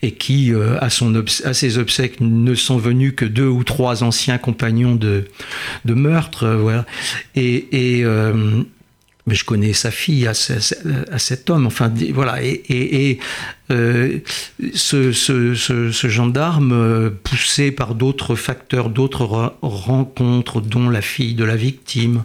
et 0.04 0.12
qui, 0.12 0.52
à, 0.80 0.90
son 0.90 1.14
à 1.44 1.54
ses 1.54 1.78
obsèques, 1.78 2.20
ne 2.20 2.54
sont 2.54 2.76
venus 2.78 3.14
que 3.16 3.24
deux 3.24 3.48
ou 3.48 3.64
trois 3.64 4.02
anciens 4.02 4.38
compagnons 4.38 4.94
de, 4.94 5.24
de 5.84 5.94
meurtre. 5.94 6.46
voilà. 6.46 6.84
Et, 7.34 8.00
et 8.00 8.04
mais 9.26 9.34
je 9.34 9.44
connais 9.44 9.72
sa 9.72 9.90
fille 9.90 10.26
à, 10.26 10.34
cet 10.34 11.48
homme. 11.48 11.66
Enfin, 11.66 11.92
voilà. 12.12 12.42
Et, 12.42 13.18
euh, 13.70 14.18
ce, 14.74 16.08
gendarme, 16.08 16.72
euh, 16.72 17.10
poussé 17.10 17.70
par 17.70 17.94
d'autres 17.94 18.34
facteurs, 18.34 18.90
d'autres 18.90 19.54
rencontres, 19.62 20.60
dont 20.60 20.90
la 20.90 21.00
fille 21.00 21.34
de 21.34 21.44
la 21.44 21.56
victime, 21.56 22.24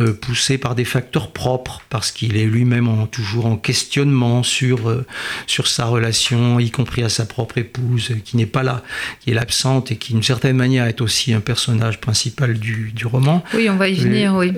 euh, 0.00 0.12
poussé 0.12 0.58
par 0.58 0.74
des 0.74 0.84
facteurs 0.84 1.30
propres, 1.30 1.80
parce 1.88 2.12
qu'il 2.12 2.36
est 2.36 2.44
lui-même 2.44 2.90
toujours 3.10 3.46
en 3.46 3.56
questionnement 3.56 4.42
sur, 4.42 5.02
sur 5.46 5.66
sa 5.66 5.86
relation, 5.86 6.60
y 6.60 6.70
compris 6.70 7.02
à 7.02 7.08
sa 7.08 7.24
propre 7.24 7.56
épouse, 7.56 8.12
qui 8.24 8.36
n'est 8.36 8.44
pas 8.44 8.62
là, 8.62 8.82
qui 9.20 9.30
est 9.30 9.38
absente 9.38 9.90
et 9.92 9.96
qui, 9.96 10.12
d'une 10.12 10.22
certaine 10.22 10.56
manière, 10.56 10.86
est 10.86 11.00
aussi 11.00 11.32
un 11.32 11.40
personnage 11.40 12.00
principal 12.00 12.58
du, 12.58 12.92
du 12.94 13.06
roman. 13.06 13.42
Oui, 13.54 13.70
on 13.70 13.76
va 13.76 13.88
y 13.88 13.94
venir, 13.94 14.34
oui. 14.34 14.52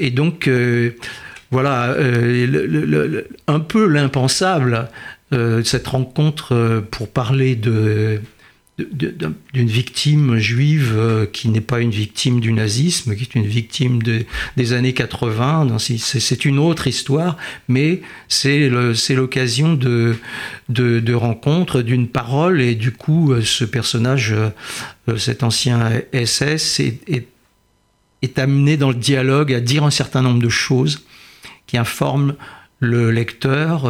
Et 0.00 0.10
donc 0.10 0.50
voilà, 1.52 1.96
un 3.46 3.60
peu 3.60 3.86
l'impensable 3.86 4.88
cette 5.64 5.86
rencontre 5.86 6.52
euh, 6.52 6.80
pour 6.80 7.08
parler 7.08 7.56
de 7.56 8.20
d'une 8.76 9.68
victime 9.68 10.36
juive 10.38 10.94
euh, 10.96 11.26
qui 11.26 11.48
n'est 11.48 11.60
pas 11.60 11.78
une 11.78 11.92
victime 11.92 12.40
du 12.40 12.52
nazisme, 12.52 13.14
qui 13.14 13.22
est 13.22 13.36
une 13.36 13.46
victime 13.46 14.02
des 14.02 14.72
années 14.72 14.92
80. 14.92 15.76
C'est 15.78 16.44
une 16.44 16.58
autre 16.58 16.88
histoire, 16.88 17.36
mais 17.68 18.02
c'est 18.26 18.68
l'occasion 19.10 19.74
de, 19.74 20.16
de, 20.68 21.14
rencontre, 21.14 21.82
d'une 21.82 22.08
parole, 22.08 22.60
et 22.60 22.74
du 22.74 22.90
coup, 22.90 23.32
ce 23.42 23.64
personnage, 23.64 24.34
cet 25.16 25.44
ancien 25.44 26.02
SS, 26.12 26.80
est, 26.80 27.28
amené 28.38 28.76
dans 28.76 28.88
le 28.88 28.96
dialogue 28.96 29.52
à 29.52 29.60
dire 29.60 29.84
un 29.84 29.92
certain 29.92 30.20
nombre 30.20 30.42
de 30.42 30.48
choses 30.48 31.04
qui 31.68 31.78
informe 31.78 32.34
le 32.80 33.12
lecteur 33.12 33.88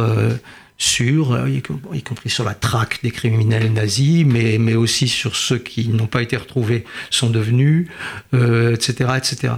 sur, 0.77 1.33
euh, 1.33 1.49
y 1.49 1.61
compris 2.01 2.29
sur 2.29 2.43
la 2.43 2.53
traque 2.53 2.99
des 3.01 3.11
criminels 3.11 3.71
nazis, 3.71 4.25
mais, 4.25 4.57
mais 4.57 4.75
aussi 4.75 5.07
sur 5.07 5.35
ceux 5.35 5.57
qui 5.57 5.87
n'ont 5.89 6.07
pas 6.07 6.21
été 6.21 6.35
retrouvés 6.35 6.83
sont 7.09 7.29
devenus, 7.29 7.87
etc., 8.33 8.95
euh, 9.01 9.15
etc. 9.15 9.53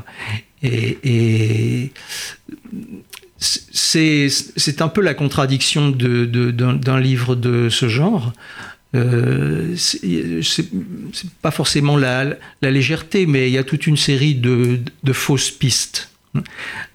Et, 0.63 1.91
c'est 3.39 4.81
un 4.81 4.87
peu 4.87 5.01
la 5.01 5.13
contradiction 5.13 5.91
d'un 5.91 6.99
livre 6.99 7.35
de 7.35 7.69
ce 7.69 7.87
genre. 7.87 8.33
Euh, 8.95 9.75
c'est 9.75 10.65
pas 11.41 11.51
forcément 11.51 11.97
la, 11.97 12.35
la, 12.61 12.71
légèreté, 12.71 13.25
mais 13.25 13.49
il 13.49 13.53
y 13.53 13.57
a 13.57 13.63
toute 13.63 13.85
une 13.85 13.97
série 13.97 14.33
de, 14.33 14.79
de 15.03 15.13
fausses 15.13 15.51
pistes 15.51 16.09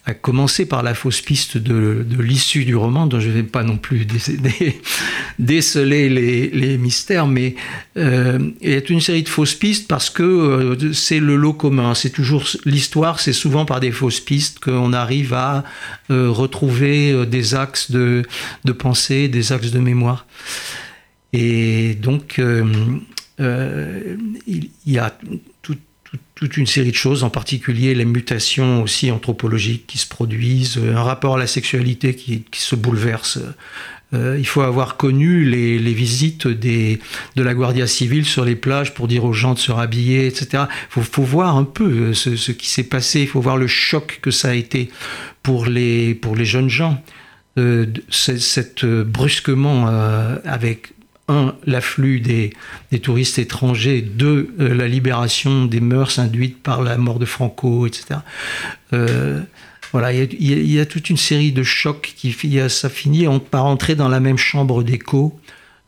à 0.04 0.14
commencer 0.14 0.66
par 0.66 0.82
la 0.82 0.94
fausse 0.94 1.20
piste 1.20 1.56
de, 1.56 2.04
l'issue 2.18 2.64
du 2.64 2.74
roman, 2.74 3.06
dont 3.06 3.20
je 3.20 3.28
ne 3.28 3.34
vais 3.34 3.42
pas 3.44 3.62
non 3.62 3.76
plus 3.76 4.04
déceler 5.38 6.08
les, 6.08 6.78
mystères, 6.78 7.28
mais 7.28 7.54
euh, 7.96 8.50
il 8.60 8.70
y 8.70 8.74
a 8.74 8.80
une 8.88 9.00
série 9.00 9.22
de 9.22 9.28
fausses 9.28 9.54
pistes 9.54 9.86
parce 9.86 10.10
que 10.10 10.22
euh, 10.22 10.92
c'est 10.92 11.20
le 11.20 11.36
lot 11.36 11.52
commun. 11.52 11.94
C'est 11.94 12.10
toujours 12.10 12.44
l'histoire, 12.64 13.20
c'est 13.20 13.32
souvent 13.32 13.64
par 13.64 13.78
des 13.78 13.92
fausses 13.92 14.20
pistes 14.20 14.58
qu'on 14.58 14.92
arrive 14.92 15.34
à 15.34 15.62
euh, 16.10 16.28
retrouver 16.30 17.24
des 17.26 17.54
axes 17.54 17.92
de, 17.92 18.24
de, 18.64 18.72
pensée, 18.72 19.28
des 19.28 19.52
axes 19.52 19.70
de 19.70 19.78
mémoire. 19.78 20.26
Et 21.32 21.94
donc, 21.94 22.40
il 23.38 24.70
y 24.86 24.98
a 24.98 25.16
toute 26.34 26.56
une 26.56 26.66
série 26.66 26.90
de 26.90 26.96
choses, 26.96 27.24
en 27.24 27.30
particulier 27.30 27.94
les 27.94 28.04
mutations 28.04 28.82
aussi 28.82 29.10
anthropologiques 29.10 29.86
qui 29.86 29.98
se 29.98 30.06
produisent, 30.06 30.78
euh, 30.78 30.96
un 30.96 31.02
rapport 31.02 31.36
à 31.36 31.38
la 31.38 31.46
sexualité 31.46 32.14
qui, 32.14 32.44
se 32.52 32.74
bouleverse. 32.74 33.38
Euh, 34.14 34.36
il 34.38 34.46
faut 34.46 34.60
avoir 34.60 34.96
connu 34.98 35.44
les, 35.44 35.78
visites 35.94 36.46
des, 36.46 36.98
de 37.36 37.42
la 37.42 37.54
Guardia 37.54 37.86
civile 37.86 38.26
sur 38.26 38.44
les 38.44 38.56
plages 38.56 38.92
pour 38.92 39.08
dire 39.08 39.24
aux 39.24 39.32
gens 39.32 39.54
de 39.54 39.58
se 39.58 39.72
rhabiller, 39.72 40.26
etc. 40.26 40.64
Il 40.96 41.02
faut, 41.02 41.22
voir 41.22 41.56
un 41.56 41.64
peu 41.64 42.10
euh, 42.10 42.14
ce, 42.14 42.52
qui 42.52 42.68
s'est 42.68 42.84
passé, 42.84 43.20
il 43.20 43.28
faut 43.28 43.40
voir 43.40 43.56
le 43.56 43.66
choc 43.66 44.18
que 44.20 44.30
ça 44.30 44.48
a 44.50 44.54
été 44.54 44.90
pour 45.42 45.66
les, 45.66 46.14
pour 46.14 46.36
les 46.36 46.44
jeunes 46.44 46.68
gens. 46.68 47.02
Euh, 47.58 47.86
brusquement 49.06 49.86
avec 50.44 50.94
l'afflux 51.66 52.20
des, 52.20 52.52
touristes 53.00 53.38
étrangers, 53.38 54.02
deux, 54.02 54.54
euh, 54.60 54.74
la 54.74 54.88
libération 54.88 55.64
des 55.64 55.80
mœurs 55.80 56.18
induites 56.18 56.62
par 56.62 56.82
la 56.82 56.96
mort 56.96 57.18
de 57.18 57.24
Franco, 57.24 57.86
etc. 57.86 58.20
Euh, 58.92 59.40
voilà, 59.92 60.12
il 60.12 60.72
y, 60.72 60.80
a 60.80 60.86
toute 60.86 61.10
une 61.10 61.18
série 61.18 61.52
de 61.52 61.62
chocs 61.62 62.14
qui 62.16 62.34
ça 62.70 62.88
finit 62.88 63.26
par 63.50 63.66
entrer 63.66 63.94
dans 63.94 64.08
la 64.08 64.20
même 64.20 64.38
chambre 64.38 64.82
d'écho. 64.82 65.38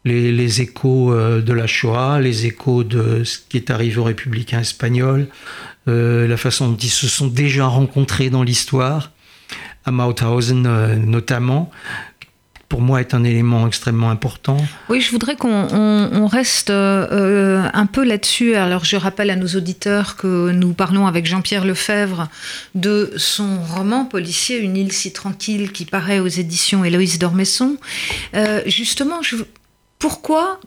Les, 0.05 0.61
échos 0.61 1.15
euh, 1.15 1.41
de 1.41 1.55
la 1.55 1.67
Shoah, 1.67 2.21
les 2.21 2.45
échos 2.45 2.85
de 2.85 3.25
ce 3.25 3.39
qui 3.49 3.57
est 3.57 3.71
arrivé 3.71 3.97
aux 3.97 4.05
républicains 4.05 4.61
espagnols, 4.61 5.29
la 5.87 6.37
façon 6.37 6.69
dont 6.69 6.77
ils 6.77 6.91
se 6.91 7.09
sont 7.09 7.29
déjà 7.29 7.67
rencontrés 7.67 8.29
dans 8.29 8.43
l'histoire, 8.43 9.11
à 9.87 9.91
Mauthausen 9.91 10.63
notamment 11.07 11.71
pour 12.75 12.83
moi 12.83 13.00
est 13.00 13.14
un 13.14 13.23
élément 13.23 13.69
extrêmement 13.69 14.11
important. 14.11 14.57
Oui, 14.88 15.00
je 15.00 15.12
voudrais 15.12 15.37
qu'on 15.37 16.26
reste 16.26 16.71
euh, 16.71 17.69
un 17.73 17.87
peu 17.87 18.02
là-dessus. 18.02 18.57
Alors 18.57 18.85
je 18.85 18.97
rappelle 18.97 19.31
à 19.31 19.37
nos 19.37 19.47
auditeurs 19.47 20.16
que 20.16 20.50
nous 20.50 20.73
parlons 20.73 21.07
avec 21.07 21.25
Jean-Pierre 21.25 21.64
Lefebvre 21.64 22.28
de 22.75 23.12
son 23.16 23.62
roman 23.62 24.07
policier 24.07 24.59
Une 24.59 24.76
île 24.76 24.90
si 24.90 25.12
tranquille 25.12 25.71
qui 25.71 25.85
paraît 25.85 26.19
aux 26.19 26.26
éditions 26.26 26.85
Héloïse 26.85 27.21
d'Ormesson. 27.21 27.76
Euh, 28.35 28.61
justement, 28.66 29.21
pourquoi 30.00 30.59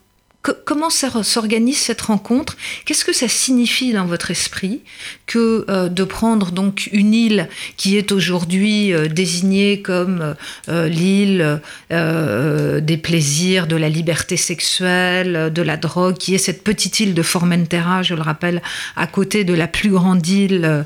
comment 0.52 0.90
s'organise 0.90 1.78
cette 1.78 2.02
rencontre? 2.02 2.58
Qu'est-ce 2.86 3.06
que 3.06 3.14
ça 3.14 3.28
signifie 3.28 3.94
dans 3.94 4.06
votre 4.06 4.32
esprit 4.32 4.82
que 5.26 5.66
euh, 5.70 5.90
de 5.90 6.04
prendre 6.04 6.52
donc 6.52 6.90
une 6.92 7.14
île 7.14 7.50
qui 7.76 7.98
est 7.98 8.12
aujourd'hui 8.12 8.94
euh, 8.94 9.08
désignée 9.08 9.82
comme 9.82 10.36
euh, 10.70 10.88
l'île 10.88 11.62
des 11.90 12.98
plaisirs, 12.98 13.68
de 13.68 13.76
la 13.76 13.90
liberté 13.90 14.38
sexuelle, 14.38 15.52
de 15.54 15.62
la 15.62 15.78
drogue, 15.78 16.18
qui 16.18 16.36
est 16.36 16.38
cette 16.38 16.64
petite 16.64 17.00
île 17.00 17.14
de 17.14 17.22
Formentera, 17.22 18.04
je 18.04 18.14
le 18.14 18.22
rappelle, 18.22 18.62
à 18.96 19.08
côté 19.08 19.44
de 19.44 19.54
la 19.54 19.68
plus 19.68 19.90
grande 19.90 20.26
île 20.28 20.86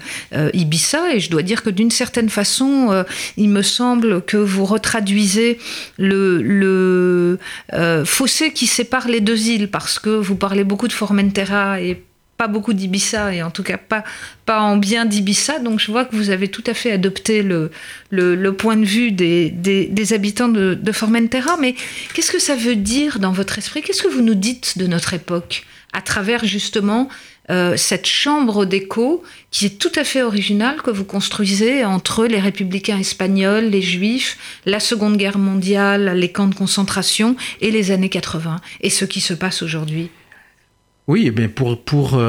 Ibiza? 0.53 1.13
Et 1.13 1.19
je 1.19 1.29
dois 1.29 1.41
dire 1.41 1.63
que 1.63 1.69
d'une 1.69 1.91
certaine 1.91 2.29
façon, 2.29 3.03
il 3.37 3.49
me 3.49 3.61
semble 3.61 4.21
que 4.21 4.37
vous 4.37 4.65
retraduisez 4.65 5.59
le, 5.97 6.41
le 6.41 7.39
fossé 8.05 8.51
qui 8.53 8.67
sépare 8.67 9.07
les 9.07 9.21
deux 9.21 9.49
îles 9.49 9.50
parce 9.59 9.99
que 9.99 10.09
vous 10.09 10.35
parlez 10.35 10.63
beaucoup 10.63 10.87
de 10.87 10.93
Formentera 10.93 11.81
et 11.81 12.03
pas 12.37 12.47
beaucoup 12.47 12.73
d'Ibiza, 12.73 13.35
et 13.35 13.43
en 13.43 13.51
tout 13.51 13.61
cas 13.61 13.77
pas, 13.77 14.03
en 14.47 14.77
bien 14.77 15.05
d'Ibiza. 15.05 15.59
Donc 15.59 15.79
je 15.79 15.91
vois 15.91 16.05
que 16.05 16.15
vous 16.15 16.31
avez 16.31 16.47
tout 16.47 16.63
à 16.65 16.73
fait 16.73 16.91
adopté 16.91 17.43
le, 17.43 17.69
point 18.57 18.77
de 18.77 18.85
vue 18.85 19.11
des, 19.11 19.51
des, 19.51 20.13
habitants 20.13 20.49
de, 20.49 20.73
de 20.73 20.91
Formentera. 20.91 21.57
Mais 21.59 21.75
qu'est-ce 22.15 22.31
que 22.31 22.39
ça 22.39 22.55
veut 22.55 22.75
dire 22.75 23.19
dans 23.19 23.31
votre 23.31 23.59
esprit? 23.59 23.83
Qu'est-ce 23.83 24.01
que 24.01 24.07
vous 24.07 24.21
nous 24.23 24.33
dites 24.33 24.79
de 24.79 24.87
notre 24.87 25.13
époque? 25.13 25.65
À 25.93 26.01
travers 26.01 26.45
justement 26.45 27.09
euh, 27.49 27.75
cette 27.75 28.05
chambre 28.05 28.65
d'écho 28.65 29.23
qui 29.49 29.65
est 29.65 29.77
tout 29.79 29.91
à 29.95 30.03
fait 30.03 30.21
originale 30.21 30.81
que 30.81 30.91
vous 30.91 31.03
construisez 31.03 31.83
entre 31.83 32.25
les 32.25 32.39
républicains 32.39 32.99
espagnols, 32.99 33.65
les 33.65 33.81
juifs, 33.81 34.37
la 34.65 34.79
Seconde 34.79 35.17
Guerre 35.17 35.37
mondiale, 35.37 36.13
les 36.15 36.31
camps 36.31 36.47
de 36.47 36.55
concentration 36.55 37.35
et 37.59 37.71
les 37.71 37.91
années 37.91 38.09
80 38.09 38.57
et 38.81 38.89
ce 38.89 39.05
qui 39.05 39.21
se 39.21 39.33
passe 39.33 39.61
aujourd'hui. 39.61 40.09
Oui, 41.07 41.31
eh 41.35 41.47
pour, 41.47 41.81
pour 41.83 42.21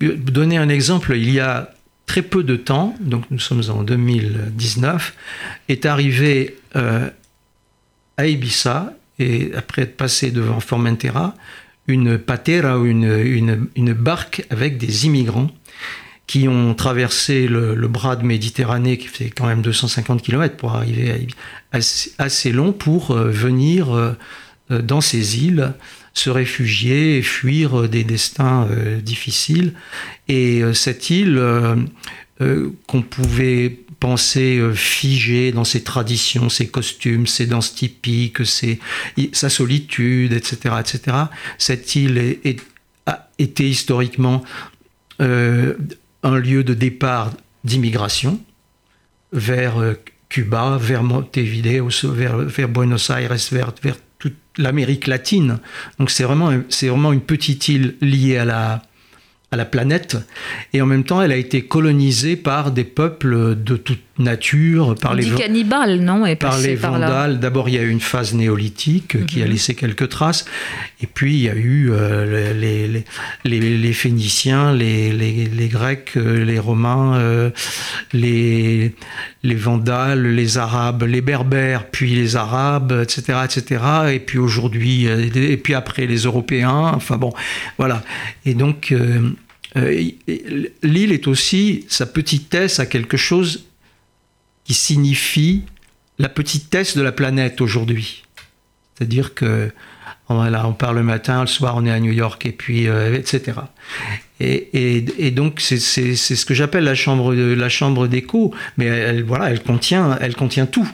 donner 0.00 0.58
un 0.58 0.68
exemple, 0.68 1.16
il 1.16 1.30
y 1.30 1.40
a 1.40 1.72
très 2.04 2.22
peu 2.22 2.44
de 2.44 2.54
temps, 2.54 2.94
donc 3.00 3.24
nous 3.30 3.40
sommes 3.40 3.62
en 3.68 3.82
2019, 3.82 5.14
est 5.68 5.86
arrivé 5.86 6.56
à 6.74 8.26
Ibiza, 8.26 8.92
et 9.18 9.50
après 9.56 9.82
être 9.82 9.96
passé 9.96 10.30
devant 10.30 10.60
Formentera, 10.60 11.34
une 11.88 12.18
patera, 12.18 12.76
une, 12.76 13.04
une, 13.04 13.68
une 13.76 13.92
barque 13.92 14.44
avec 14.50 14.78
des 14.78 15.06
immigrants 15.06 15.50
qui 16.26 16.48
ont 16.48 16.74
traversé 16.74 17.46
le, 17.46 17.74
bras 17.88 18.16
de 18.16 18.24
Méditerranée, 18.24 18.98
qui 18.98 19.06
fait 19.06 19.30
quand 19.30 19.46
même 19.46 19.62
250 19.62 20.22
km 20.22 20.56
pour 20.56 20.74
arriver 20.74 21.10
à 21.10 21.76
assez, 21.76 22.12
assez 22.18 22.52
long 22.52 22.72
pour 22.72 23.12
euh, 23.12 23.30
venir 23.30 23.94
euh, 23.94 24.12
euh, 24.70 24.82
dans 24.82 25.00
ces 25.00 25.44
îles, 25.44 25.72
se 26.14 26.30
réfugier 26.30 27.22
fuir 27.22 27.88
des 27.88 28.02
destins 28.02 28.66
difficiles. 29.02 29.74
Et 30.28 30.62
cette 30.72 31.10
île 31.10 31.38
qu'on 32.38 33.02
pouvait 33.02 33.78
penser 33.98 34.60
figée 34.74 35.52
dans 35.52 35.64
ses 35.64 35.82
traditions, 35.82 36.50
ses 36.50 36.68
costumes, 36.68 37.26
ses 37.26 37.46
danses 37.46 37.74
typiques, 37.74 38.44
sa 39.32 39.48
solitude, 39.48 40.34
etc., 40.34 40.74
etc. 40.80 41.16
Cette 41.56 41.96
île 41.96 42.38
a 43.06 43.30
été 43.38 43.68
historiquement 43.68 44.44
un 45.18 46.38
lieu 46.38 46.64
de 46.64 46.74
départ 46.74 47.32
d'immigration 47.64 48.40
vers 49.32 49.78
euh, 49.78 49.94
Cuba, 50.28 50.78
vers 50.80 51.02
Montevideo, 51.02 51.88
vers, 52.04 52.38
vers 52.38 52.68
Buenos 52.68 53.10
Aires, 53.10 53.36
vers, 53.52 53.72
vers 53.82 53.96
toute 54.18 54.36
l'Amérique 54.56 55.06
latine. 55.06 55.58
Donc 55.98 56.10
c'est 56.10 56.24
vraiment, 56.24 56.52
c'est 56.68 56.88
vraiment 56.88 57.12
une 57.12 57.20
petite 57.20 57.68
île 57.68 57.96
liée 58.00 58.38
à 58.38 58.44
la, 58.44 58.82
à 59.50 59.56
la 59.56 59.64
planète. 59.64 60.16
Et 60.72 60.80
en 60.80 60.86
même 60.86 61.04
temps, 61.04 61.22
elle 61.22 61.32
a 61.32 61.36
été 61.36 61.62
colonisée 61.62 62.36
par 62.36 62.72
des 62.72 62.84
peuples 62.84 63.54
de 63.54 63.76
toute 63.76 64.05
nature, 64.18 64.94
par 64.94 65.14
les 65.14 65.28
cannibales, 65.30 66.00
non 66.00 66.24
Par 66.36 66.58
les 66.58 66.74
Vandales. 66.74 67.38
D'abord, 67.38 67.68
il 67.68 67.74
y 67.74 67.78
a 67.78 67.82
eu 67.82 67.90
une 67.90 68.00
phase 68.00 68.34
néolithique 68.34 69.26
qui 69.26 69.42
a 69.42 69.44
mhm. 69.44 69.52
laissé 69.52 69.74
quelques 69.74 70.08
traces, 70.08 70.46
et 71.02 71.06
puis 71.06 71.34
il 71.34 71.42
y 71.42 71.48
a 71.48 71.54
eu 71.54 71.90
euh, 71.90 72.52
les, 72.54 73.04
les, 73.44 73.76
les, 73.76 73.92
Phéniciens, 73.92 74.72
les, 74.72 75.12
les, 75.12 75.68
Grecs, 75.68 76.12
euh, 76.16 76.44
les 76.44 76.58
Romains, 76.58 77.16
euh, 77.16 77.50
les, 78.12 78.94
les 79.42 79.54
Vandales, 79.54 80.34
les 80.34 80.58
Arabes, 80.58 81.02
les 81.02 81.20
Berbères, 81.20 81.86
puis 81.90 82.14
les 82.14 82.36
Arabes, 82.36 83.02
etc., 83.02 83.40
etc. 83.44 83.84
Et 84.12 84.20
puis 84.20 84.38
aujourd'hui, 84.38 85.06
et 85.06 85.56
puis 85.56 85.74
après 85.74 86.06
les 86.06 86.20
Européens. 86.20 86.92
Enfin 86.94 87.16
bon, 87.16 87.32
voilà. 87.78 88.02
Et 88.44 88.54
donc 88.54 88.94
l'île 89.74 91.12
est 91.12 91.26
aussi 91.26 91.84
sa 91.88 92.06
petitesse 92.06 92.80
à 92.80 92.86
quelque 92.86 93.16
chose 93.16 93.66
qui 94.66 94.74
signifie 94.74 95.62
la 96.18 96.28
petitesse 96.28 96.96
de 96.96 97.02
la 97.02 97.12
planète 97.12 97.60
aujourd'hui. 97.60 98.24
C'est-à-dire 98.94 99.34
que 99.34 99.70
on 100.28 100.72
part 100.72 100.92
le 100.92 101.04
matin, 101.04 101.42
le 101.42 101.46
soir 101.46 101.76
on 101.76 101.86
est 101.86 101.90
à 101.90 102.00
New 102.00 102.12
York, 102.12 102.44
et 102.46 102.52
puis 102.52 102.88
euh, 102.88 103.14
etc. 103.14 103.58
Et, 104.40 105.30
donc 105.30 105.60
c'est 105.60 105.78
ce 105.78 106.44
que 106.44 106.54
j'appelle 106.54 106.84
la 106.84 106.94
chambre 106.94 107.32
la 107.34 107.68
chambre 107.68 108.08
d'écho, 108.08 108.52
mais 108.76 108.86
elle, 108.86 109.22
voilà, 109.22 109.50
elle 109.50 109.62
contient 109.62 110.18
elle 110.20 110.34
contient 110.34 110.66
tout, 110.66 110.88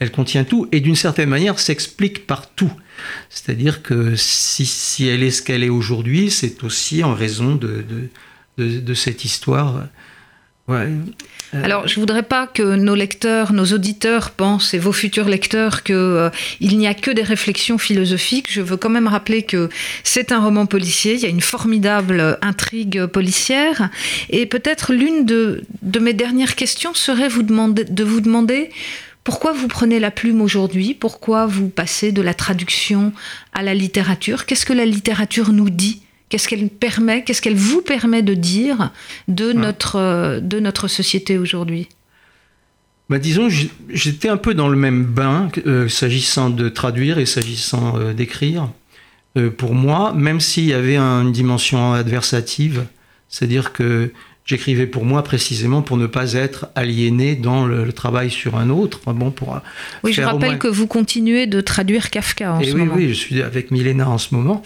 elle 0.00 0.10
contient 0.10 0.44
tout, 0.44 0.68
et 0.70 0.80
d'une 0.80 0.96
certaine 0.96 1.30
manière 1.30 1.58
s'explique 1.58 2.26
par 2.26 2.50
tout. 2.50 2.72
C'est-à-dire 3.30 3.82
que 3.82 4.16
si, 4.16 4.66
si, 4.66 5.08
elle 5.08 5.22
est 5.22 5.30
ce 5.30 5.40
qu'elle 5.40 5.64
est 5.64 5.68
aujourd'hui, 5.68 6.30
c'est 6.30 6.62
aussi 6.64 7.04
en 7.04 7.14
raison 7.14 7.54
de, 7.54 7.84
de 8.58 8.94
cette 8.94 9.24
histoire. 9.24 9.84
Euh, 10.70 11.64
Alors, 11.64 11.88
je 11.88 11.98
voudrais 11.98 12.22
pas 12.22 12.46
que 12.46 12.76
nos 12.76 12.94
lecteurs, 12.94 13.52
nos 13.52 13.64
auditeurs 13.66 14.30
pensent, 14.30 14.74
et 14.74 14.78
vos 14.78 14.92
futurs 14.92 15.28
lecteurs, 15.28 15.82
qu'il 15.82 15.94
euh, 15.96 16.30
n'y 16.60 16.86
a 16.86 16.94
que 16.94 17.10
des 17.10 17.22
réflexions 17.22 17.78
philosophiques. 17.78 18.52
Je 18.52 18.60
veux 18.60 18.76
quand 18.76 18.90
même 18.90 19.08
rappeler 19.08 19.42
que 19.42 19.70
c'est 20.04 20.30
un 20.30 20.40
roman 20.40 20.66
policier, 20.66 21.14
il 21.14 21.20
y 21.20 21.26
a 21.26 21.30
une 21.30 21.40
formidable 21.40 22.38
intrigue 22.42 23.06
policière. 23.06 23.88
Et 24.30 24.46
peut-être 24.46 24.92
l'une 24.92 25.24
de, 25.24 25.64
mes 26.00 26.12
dernières 26.12 26.54
questions 26.54 26.92
serait 26.94 27.28
de 27.28 28.04
vous 28.04 28.20
demander 28.20 28.70
pourquoi 29.24 29.52
vous 29.52 29.68
prenez 29.68 30.00
la 30.00 30.10
plume 30.10 30.40
aujourd'hui? 30.40 30.94
Pourquoi 30.94 31.46
vous 31.46 31.68
passez 31.68 32.12
de 32.12 32.22
la 32.22 32.34
traduction 32.34 33.12
à 33.52 33.62
la 33.62 33.74
littérature? 33.74 34.46
Qu'est-ce 34.46 34.64
que 34.64 34.72
la 34.72 34.86
littérature 34.86 35.52
nous 35.52 35.68
dit? 35.70 36.00
Qu'est-ce 36.28 36.48
qu'elle 36.48 36.68
permet, 36.68 37.24
qu'est-ce 37.24 37.40
qu'elle 37.40 37.56
vous 37.56 37.80
permet 37.80 38.22
de 38.22 38.34
dire 38.34 38.90
de, 39.28 39.52
notre, 39.52 39.96
euh, 39.96 40.40
de 40.40 40.60
notre 40.60 40.88
société 40.88 41.38
aujourd'hui? 41.38 41.88
Bah, 43.08 43.18
disons, 43.18 43.48
j'étais 43.88 44.28
un 44.28 44.36
peu 44.36 44.52
dans 44.52 44.68
le 44.68 44.76
même 44.76 45.04
bain 45.04 45.48
euh, 45.66 45.88
s'agissant 45.88 46.50
de 46.50 46.68
traduire 46.68 47.18
et 47.18 47.24
s'agissant 47.24 47.98
euh, 47.98 48.12
d'écrire. 48.12 48.68
pour 49.56 49.74
moi, 49.74 50.12
même 50.12 50.40
s'il 50.40 50.64
y 50.64 50.74
avait 50.74 50.98
une 50.98 51.32
dimension 51.32 51.94
adversative, 51.94 52.84
c'est-à-dire 53.28 53.72
que 53.72 54.12
J'écrivais 54.48 54.86
pour 54.86 55.04
moi 55.04 55.22
précisément 55.22 55.82
pour 55.82 55.98
ne 55.98 56.06
pas 56.06 56.32
être 56.32 56.68
aliéné 56.74 57.36
dans 57.36 57.66
le, 57.66 57.92
travail 57.92 58.30
sur 58.30 58.56
un 58.56 58.70
autre. 58.70 59.00
Bon, 59.12 59.30
pour 59.30 59.60
oui, 60.02 60.14
je 60.14 60.22
rappelle 60.22 60.56
que 60.56 60.68
vous 60.68 60.86
continuez 60.86 61.46
de 61.46 61.60
traduire 61.60 62.08
Kafka 62.08 62.54
en 62.54 62.60
et 62.60 62.64
ce 62.64 62.72
oui, 62.72 62.78
moment. 62.78 62.94
Oui, 62.94 63.08
je 63.10 63.12
suis 63.12 63.42
avec 63.42 63.70
Milena 63.70 64.08
en 64.08 64.16
ce 64.16 64.34
moment. 64.34 64.62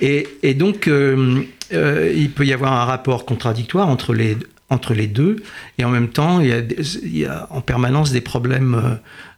Et, 0.00 0.26
et 0.42 0.54
donc, 0.54 0.88
euh, 0.88 1.42
euh, 1.74 2.10
il 2.16 2.30
peut 2.30 2.46
y 2.46 2.54
avoir 2.54 2.72
un 2.72 2.86
rapport 2.86 3.26
contradictoire 3.26 3.88
entre 3.88 4.14
les, 4.14 4.38
entre 4.70 4.94
les 4.94 5.06
deux. 5.06 5.36
Et 5.76 5.84
en 5.84 5.90
même 5.90 6.08
temps, 6.08 6.40
il 6.40 6.46
y 6.46 6.52
a, 6.52 6.60
il 7.02 7.18
y 7.18 7.26
a 7.26 7.46
en 7.50 7.60
permanence 7.60 8.12
des 8.12 8.22
problèmes, 8.22 8.74
euh, 8.74 8.94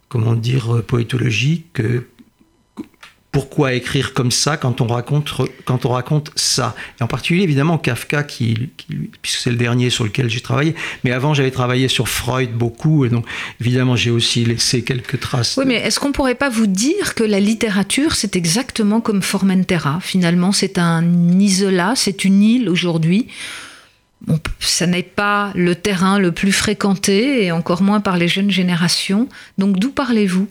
comment 0.08 0.34
dire, 0.34 0.80
poétologiques 0.86 1.82
pourquoi 3.38 3.72
écrire 3.74 4.14
comme 4.14 4.32
ça 4.32 4.56
quand 4.56 4.80
on 4.80 4.88
raconte, 4.88 5.30
quand 5.64 5.86
on 5.86 5.90
raconte 5.90 6.32
ça 6.34 6.74
Et 6.98 7.04
en 7.04 7.06
particulier, 7.06 7.44
évidemment, 7.44 7.78
Kafka, 7.78 8.24
qui, 8.24 8.68
puisque 9.22 9.38
c'est 9.38 9.50
le 9.50 9.56
dernier 9.56 9.90
sur 9.90 10.02
lequel 10.02 10.28
j'ai 10.28 10.40
travaillé, 10.40 10.74
mais 11.04 11.12
avant, 11.12 11.34
j'avais 11.34 11.52
travaillé 11.52 11.86
sur 11.86 12.08
Freud 12.08 12.50
beaucoup, 12.50 13.04
et 13.04 13.10
donc, 13.10 13.24
évidemment, 13.60 13.94
j'ai 13.94 14.10
aussi 14.10 14.44
laissé 14.44 14.82
quelques 14.82 15.20
traces. 15.20 15.56
Oui, 15.56 15.66
mais 15.68 15.76
est-ce 15.76 16.00
qu'on 16.00 16.08
ne 16.08 16.12
pourrait 16.12 16.34
pas 16.34 16.48
vous 16.48 16.66
dire 16.66 17.14
que 17.14 17.22
la 17.22 17.38
littérature, 17.38 18.16
c'est 18.16 18.34
exactement 18.34 19.00
comme 19.00 19.22
Formentera? 19.22 20.00
Finalement, 20.02 20.50
c'est 20.50 20.76
un 20.76 21.04
isolat, 21.38 21.92
c'est 21.94 22.24
une 22.24 22.42
île 22.42 22.68
aujourd'hui. 22.68 23.28
Bon, 24.22 24.40
ça 24.58 24.88
n'est 24.88 25.04
pas 25.04 25.52
le 25.54 25.76
terrain 25.76 26.18
le 26.18 26.32
plus 26.32 26.50
fréquenté, 26.50 27.44
et 27.44 27.52
encore 27.52 27.82
moins 27.82 28.00
par 28.00 28.16
les 28.16 28.26
jeunes 28.26 28.50
générations. 28.50 29.28
Donc, 29.58 29.78
d'où 29.78 29.92
parlez-vous? 29.92 30.48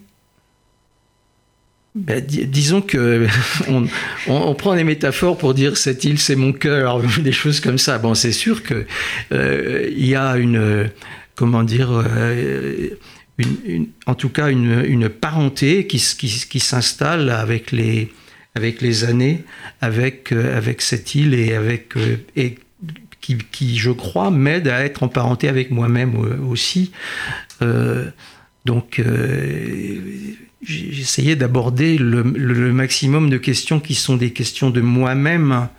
Ben, 1.97 2.23
disons 2.23 2.81
que 2.81 3.27
on, 4.27 4.53
prend 4.53 4.75
des 4.75 4.83
métaphores 4.83 5.37
pour 5.37 5.55
dire 5.55 5.77
cette 5.77 6.03
île 6.03 6.19
c'est 6.19 6.35
mon 6.35 6.53
cœur, 6.53 7.01
des 7.19 7.31
choses 7.31 7.59
comme 7.59 7.79
ça. 7.79 7.97
Bon, 7.97 8.13
c'est 8.13 8.31
sûr 8.31 8.61
que 8.61 8.85
euh, 9.31 9.89
il 9.89 10.05
y 10.05 10.15
a 10.15 10.37
une 10.37 10.91
comment 11.35 11.63
dire 11.63 11.89
euh, 11.91 12.89
une, 13.39 13.87
en 14.05 14.13
tout 14.13 14.29
cas 14.29 14.49
une, 14.49 15.09
parenté 15.09 15.87
qui 15.87 15.99
s'installe 16.59 17.31
avec 17.31 17.71
les 17.71 18.11
avec 18.53 18.81
les 18.81 19.03
années, 19.03 19.43
avec 19.81 20.31
euh, 20.31 20.55
avec 20.55 20.81
cette 20.81 21.15
île 21.15 21.33
et 21.33 21.55
avec 21.55 21.93
et 22.35 22.55
qui, 23.21 23.37
qui, 23.51 23.77
je 23.77 23.91
crois 23.91 24.29
m'aide 24.29 24.67
à 24.67 24.85
être 24.85 25.01
en 25.01 25.07
parenté 25.07 25.49
avec 25.49 25.71
moi-même 25.71 26.15
aussi. 26.47 26.91
donc 28.65 29.01
j'essayais 30.61 31.35
d'aborder 31.35 31.97
le, 31.97 32.23
maximum 32.73 33.29
de 33.29 33.37
questions 33.37 33.79
qui 33.79 33.95
sont 33.95 34.17
des 34.17 34.31
questions 34.31 34.69
de 34.69 34.81
moi-même, 34.81 35.69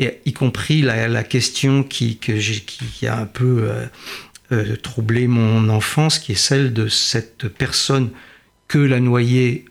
y 0.00 0.32
compris 0.32 0.82
la, 0.82 1.24
question 1.24 1.82
qui, 1.82 2.18
a 3.06 3.18
un 3.18 3.26
peu 3.26 3.64
euh, 3.64 3.86
euh, 4.52 4.76
troublé 4.76 5.26
mon 5.26 5.68
enfance, 5.68 6.18
qui 6.18 6.32
est 6.32 6.36
celle 6.36 6.72
de 6.72 6.88
cette 6.88 7.48
personne 7.48 8.10
que 8.68 8.78
la 8.78 9.00
noyée 9.00 9.64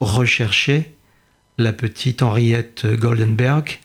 recherchait, 0.00 0.92
la 1.58 1.72
petite 1.72 2.22
Henriette 2.22 2.86
Goldenberg. 2.86 3.80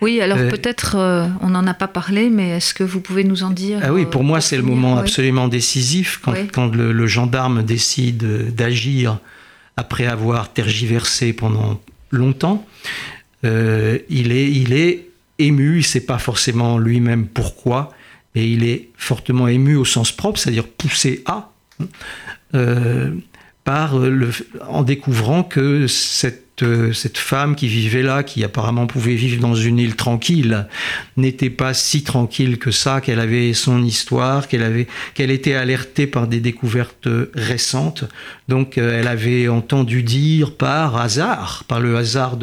Oui, 0.00 0.20
alors 0.20 0.38
euh, 0.38 0.50
peut-être 0.50 0.96
on 1.42 1.50
n'en 1.50 1.66
a 1.66 1.74
pas 1.74 1.88
parlé, 1.88 2.30
mais 2.30 2.50
est-ce 2.50 2.72
que 2.72 2.84
vous 2.84 3.00
pouvez 3.00 3.24
nous 3.24 3.42
en 3.42 3.50
dire 3.50 3.80
Ah 3.82 3.92
oui, 3.92 4.06
pour 4.06 4.22
moi 4.22 4.40
c'est 4.40 4.56
le 4.56 4.62
moment 4.62 4.96
absolument 4.98 5.48
décisif 5.48 6.20
quand, 6.22 6.34
quand 6.52 6.74
le, 6.74 7.06
gendarme 7.06 7.62
décide 7.62 8.54
d'agir 8.54 9.18
après 9.76 10.06
avoir 10.06 10.52
tergiversé 10.52 11.32
pendant 11.32 11.80
longtemps. 12.10 12.66
Euh, 13.44 13.98
il, 14.08 14.32
est, 14.32 14.50
il 14.50 14.72
est 14.72 15.06
ému, 15.38 15.74
il 15.74 15.78
ne 15.78 15.82
sait 15.82 16.04
pas 16.04 16.18
forcément 16.18 16.78
lui-même 16.78 17.26
pourquoi, 17.26 17.94
mais 18.34 18.50
il 18.50 18.64
est 18.64 18.88
fortement 18.96 19.46
ému 19.48 19.76
au 19.76 19.84
sens 19.84 20.12
propre, 20.12 20.38
c'est-à-dire 20.38 20.66
poussé 20.66 21.22
à, 21.26 21.52
euh, 22.54 23.12
par 23.68 23.98
le, 23.98 24.30
en 24.66 24.82
découvrant 24.82 25.42
que 25.42 25.86
cette 25.88 26.48
euh, 26.62 26.92
cette 26.92 27.18
femme 27.18 27.54
qui 27.54 27.68
vivait 27.68 28.02
là, 28.02 28.22
qui 28.22 28.42
apparemment 28.42 28.86
pouvait 28.86 29.14
vivre 29.14 29.40
dans 29.40 29.54
une 29.54 29.78
île 29.78 29.94
tranquille, 29.94 30.66
n'était 31.18 31.50
pas 31.50 31.74
si 31.74 32.02
tranquille 32.02 32.58
que 32.58 32.70
ça, 32.70 33.00
qu'elle 33.02 33.20
avait 33.20 33.52
son 33.52 33.84
histoire, 33.84 34.48
qu'elle 34.48 34.62
avait, 34.62 34.88
qu'elle 35.14 35.30
était 35.30 35.54
alertée 35.54 36.06
par 36.06 36.26
des 36.26 36.40
découvertes 36.40 37.08
récentes. 37.34 38.04
Donc, 38.48 38.78
euh, 38.78 38.98
elle 38.98 39.06
avait 39.06 39.48
entendu 39.48 40.02
dire 40.02 40.56
par 40.56 40.96
hasard, 40.96 41.64
par 41.68 41.78
le 41.78 41.96
hasard 41.96 42.38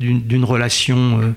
d'une 0.00 0.44
relation 0.44 1.34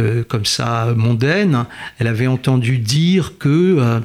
euh, 0.00 0.24
comme 0.24 0.44
ça 0.44 0.92
mondaine, 0.94 1.66
elle 1.98 2.08
avait 2.08 2.26
entendu 2.26 2.78
dire 2.78 3.38
que 3.38 4.02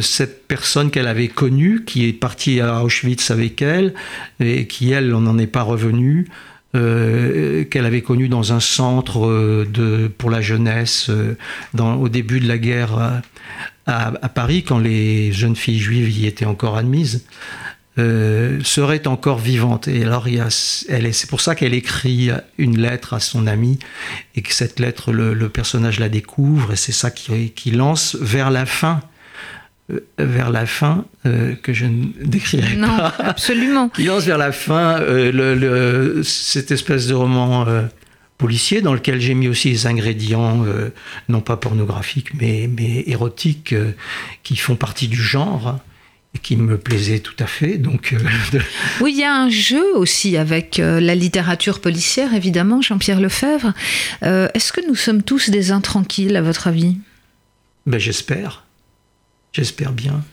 cette 0.00 0.48
personne 0.48 0.90
qu'elle 0.90 1.06
avait 1.06 1.28
connue, 1.28 1.84
qui 1.84 2.08
est 2.08 2.12
partie 2.12 2.60
à 2.60 2.82
Auschwitz 2.82 3.30
avec 3.30 3.62
elle, 3.62 3.94
et 4.40 4.66
qui, 4.66 4.90
elle, 4.90 5.14
on 5.14 5.20
n'en 5.20 5.38
est 5.38 5.46
pas 5.46 5.62
revenu, 5.62 6.26
euh, 6.74 7.64
qu'elle 7.64 7.86
avait 7.86 8.02
connu 8.02 8.28
dans 8.28 8.52
un 8.52 8.60
centre 8.60 9.26
euh, 9.26 9.64
de, 9.64 10.06
pour 10.06 10.28
la 10.28 10.42
jeunesse 10.42 11.08
euh, 11.08 11.34
au 11.80 12.10
début 12.10 12.40
de 12.40 12.46
la 12.46 12.58
guerre 12.58 13.22
à, 13.86 14.28
Paris, 14.28 14.64
quand 14.64 14.78
les 14.78 15.32
jeunes 15.32 15.56
filles 15.56 15.78
juives 15.78 16.10
y 16.10 16.26
étaient 16.26 16.44
encore 16.44 16.76
admises, 16.76 17.24
serait 17.96 19.08
encore 19.08 19.38
vivante. 19.38 19.88
Et 19.88 20.04
alors, 20.04 20.26
c'est 20.28 21.30
pour 21.30 21.40
ça 21.40 21.54
qu'elle 21.54 21.72
écrit 21.72 22.28
une 22.58 22.78
lettre 22.78 23.14
à 23.14 23.20
son 23.20 23.46
ami 23.46 23.78
et 24.36 24.42
que 24.42 24.52
cette 24.52 24.78
lettre, 24.78 25.10
le, 25.10 25.48
personnage 25.48 25.98
la 25.98 26.10
découvre 26.10 26.74
et 26.74 26.76
c'est 26.76 26.92
ça 26.92 27.10
qui, 27.10 27.50
qui 27.52 27.70
lance 27.70 28.14
vers 28.20 28.50
la 28.50 28.66
fin 28.66 29.00
euh, 29.00 29.06
vers 30.18 30.50
la 30.50 30.66
fin, 30.66 31.06
euh, 31.26 31.54
que 31.54 31.72
je 31.72 31.86
ne 31.86 32.06
décrirai 32.22 32.76
non, 32.76 32.96
pas. 32.96 33.14
absolument. 33.18 33.90
Il 33.98 34.06
lance 34.06 34.24
vers 34.24 34.38
la 34.38 34.52
fin 34.52 35.00
euh, 35.00 35.32
le, 35.32 36.22
cette 36.22 36.70
espèce 36.70 37.06
de 37.06 37.14
roman 37.14 37.66
policier 38.36 38.82
dans 38.82 38.94
lequel 38.94 39.20
j'ai 39.20 39.34
mis 39.34 39.48
aussi 39.48 39.70
les 39.70 39.86
ingrédients, 39.86 40.64
non 41.28 41.40
pas 41.40 41.56
pornographiques, 41.56 42.34
mais, 42.34 42.68
mais 42.68 43.02
érotiques, 43.06 43.74
qui 44.44 44.56
font 44.56 44.76
partie 44.76 45.08
du 45.08 45.20
genre 45.20 45.80
et 46.34 46.38
qui 46.38 46.56
me 46.56 46.78
plaisaient 46.78 47.18
tout 47.18 47.34
à 47.40 47.46
fait. 47.46 47.78
Donc, 47.78 48.14
Oui, 49.00 49.12
il 49.14 49.18
y 49.18 49.24
a 49.24 49.34
un 49.34 49.50
jeu 49.50 49.96
aussi 49.96 50.36
avec 50.36 50.76
la 50.78 51.14
littérature 51.16 51.80
policière, 51.80 52.32
évidemment, 52.32 52.80
Jean-Pierre 52.80 53.20
Lefebvre. 53.20 53.72
Est-ce 54.22 54.72
que 54.72 54.86
nous 54.86 54.94
sommes 54.94 55.22
tous 55.24 55.50
des 55.50 55.72
intranquilles, 55.72 56.36
à 56.36 56.42
votre 56.42 56.68
avis? 56.68 56.96
Ben, 57.86 57.98
J'espère. 57.98 58.67
J'espère 59.52 59.92
bien. 59.92 60.24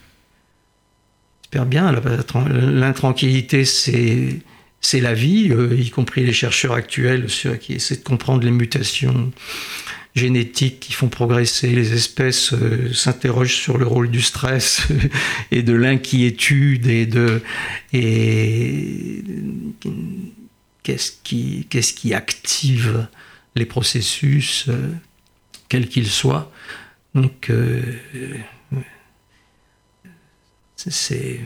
J'espère 1.44 1.66
bien. 1.66 1.92
L'intranquillité, 1.92 3.66
c'est 3.66 4.42
c'est 4.86 5.02
la 5.02 5.16
vie, 5.16 5.52
euh, 5.52 5.76
y 5.76 5.90
compris 5.90 6.24
les 6.24 6.34
chercheurs 6.34 6.74
actuels 6.74 7.30
ceux 7.30 7.56
qui 7.56 7.74
essaient 7.74 7.96
de 7.96 8.04
comprendre 8.04 8.44
les 8.44 8.52
mutations 8.52 9.32
génétiques 10.14 10.80
qui 10.80 10.94
font 10.94 11.10
progresser 11.10 11.70
les 11.70 11.94
espèces 11.94 12.54
euh, 12.54 12.94
s'interrogent 12.94 13.56
sur 13.56 13.80
le 13.80 13.88
rôle 13.88 14.12
du 14.12 14.22
stress 14.22 14.88
et 15.52 15.64
de 15.64 15.74
l'inquiétude 15.74 16.86
et 16.86 17.08
de 17.08 17.42
et 17.94 19.24
qu'est-ce 20.84 21.12
qui 21.24 21.66
qu'est-ce 21.70 21.94
qui 21.94 22.14
active 22.14 23.08
les 23.56 23.66
processus 23.66 24.66
euh, 24.70 24.92
quels 25.68 25.90
qu'ils 25.90 26.10
soient 26.10 26.52
donc 27.16 27.50
c'est 30.90 31.40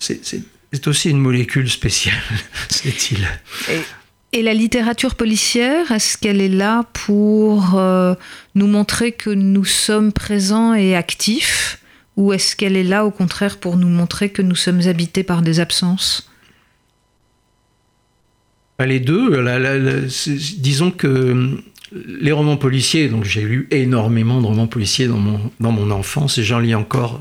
c'est 0.00 0.86
aussi 0.86 1.10
une 1.10 1.18
molécule 1.18 1.70
spéciale, 1.70 2.22
c'est-il. 2.68 3.26
Et, 4.32 4.42
la 4.42 4.54
littérature 4.54 5.14
policière, 5.14 5.92
est-ce 5.92 6.16
qu'elle 6.16 6.40
est 6.40 6.48
là 6.48 6.84
pour 6.94 7.78
euh, 7.78 8.14
nous 8.54 8.66
montrer 8.66 9.12
que 9.12 9.30
nous 9.30 9.66
sommes 9.66 10.12
présents 10.12 10.72
et 10.72 10.96
actifs 10.96 11.78
Ou 12.16 12.32
est-ce 12.32 12.56
qu'elle 12.56 12.76
est 12.76 12.84
là 12.84 13.04
au 13.04 13.10
contraire 13.10 13.58
pour 13.58 13.76
nous 13.76 13.88
montrer 13.88 14.30
que 14.30 14.40
nous 14.40 14.56
sommes 14.56 14.80
habités 14.86 15.22
par 15.22 15.42
des 15.42 15.60
absences? 15.60 16.30
Bah, 18.78 18.86
Les 18.86 19.00
deux. 19.00 19.46
disons 20.56 20.90
que 20.90 21.62
les 22.06 22.32
romans 22.32 22.56
policiers, 22.56 23.08
donc 23.08 23.24
j'ai 23.24 23.42
lu 23.42 23.68
énormément 23.70 24.40
de 24.40 24.46
romans 24.46 24.66
policiers 24.66 25.06
dans 25.06 25.18
mon, 25.18 25.40
dans 25.60 25.72
mon 25.72 25.90
enfance 25.90 26.38
et 26.38 26.42
j'en 26.42 26.58
lis 26.58 26.74
encore, 26.74 27.20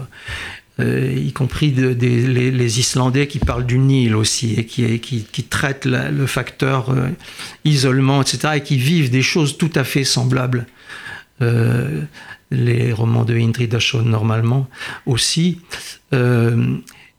euh, 0.79 1.13
y 1.15 1.33
compris 1.33 1.71
les, 1.71 2.79
Islandais 2.79 3.27
qui 3.27 3.39
parlent 3.39 3.65
du 3.65 3.77
Nil 3.77 4.15
aussi 4.15 4.53
et 4.55 4.65
qui, 4.65 4.99
qui, 4.99 5.43
traitent 5.43 5.85
le 5.85 6.25
facteur 6.25 6.89
euh, 6.89 7.09
isolement, 7.65 8.21
etc., 8.21 8.55
et 8.55 8.61
qui 8.61 8.77
vivent 8.77 9.09
des 9.09 9.21
choses 9.21 9.57
tout 9.57 9.71
à 9.75 9.83
fait 9.83 10.03
semblables. 10.03 10.65
Euh, 11.41 12.01
les 12.51 12.91
romans 12.91 13.23
de 13.23 13.35
Indrid 13.35 13.73
Ashon 13.73 14.03
normalement 14.03 14.67
aussi. 15.05 15.59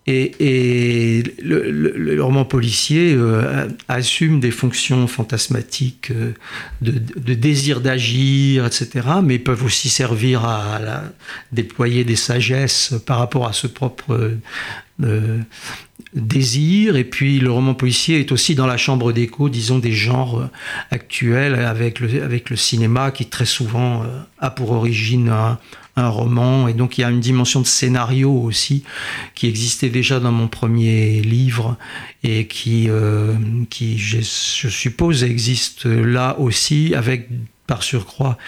Et, 0.08 1.22
le, 1.40 2.20
roman 2.20 2.44
policier 2.44 3.14
euh, 3.14 3.68
assume 3.86 4.40
des 4.40 4.50
fonctions 4.50 5.06
fantasmatiques 5.06 6.10
euh, 6.10 6.32
de, 6.80 7.34
désir 7.34 7.80
d'agir, 7.80 8.66
etc., 8.66 8.90
mais 9.22 9.38
peuvent 9.38 9.64
aussi 9.64 9.88
servir 9.88 10.44
à, 10.44 11.04
déployer 11.52 12.04
des 12.04 12.16
sagesses 12.16 12.94
par 13.06 13.18
rapport 13.18 13.46
à 13.46 13.52
ce 13.52 13.68
propre 13.68 14.32
euh, 15.04 15.38
désir. 16.14 16.96
Et 16.96 17.04
puis 17.04 17.38
le 17.40 17.50
roman 17.50 17.74
policier 17.74 18.20
est 18.20 18.32
aussi 18.32 18.54
dans 18.54 18.66
la 18.66 18.76
chambre 18.76 19.12
d'écho, 19.12 19.48
disons, 19.48 19.78
des 19.78 19.92
genres 19.92 20.48
actuels 20.90 21.54
avec 21.54 22.00
le, 22.00 22.22
avec 22.22 22.50
le 22.50 22.56
cinéma 22.56 23.10
qui 23.10 23.26
très 23.26 23.46
souvent 23.46 24.04
a 24.38 24.50
pour 24.50 24.72
origine 24.72 25.28
un 25.28 25.58
un 25.96 26.08
roman. 26.08 26.68
Et 26.68 26.74
donc 26.74 26.98
il 26.98 27.02
y 27.02 27.04
a 27.04 27.10
une 27.10 27.20
dimension 27.20 27.60
de 27.60 27.66
scénario 27.66 28.32
aussi 28.32 28.84
qui 29.34 29.48
existait 29.48 29.90
déjà 29.90 30.20
dans 30.20 30.32
mon 30.32 30.48
premier 30.48 31.20
livre 31.20 31.76
et 32.22 32.46
qui, 32.46 32.88
euh, 32.88 33.34
qui 33.70 33.98
je, 33.98 34.20
suppose, 34.20 35.24
existe 35.24 35.86
là 35.86 36.38
aussi 36.38 36.94
avec 36.94 37.28
par 37.66 37.82
surcroît 37.82 38.38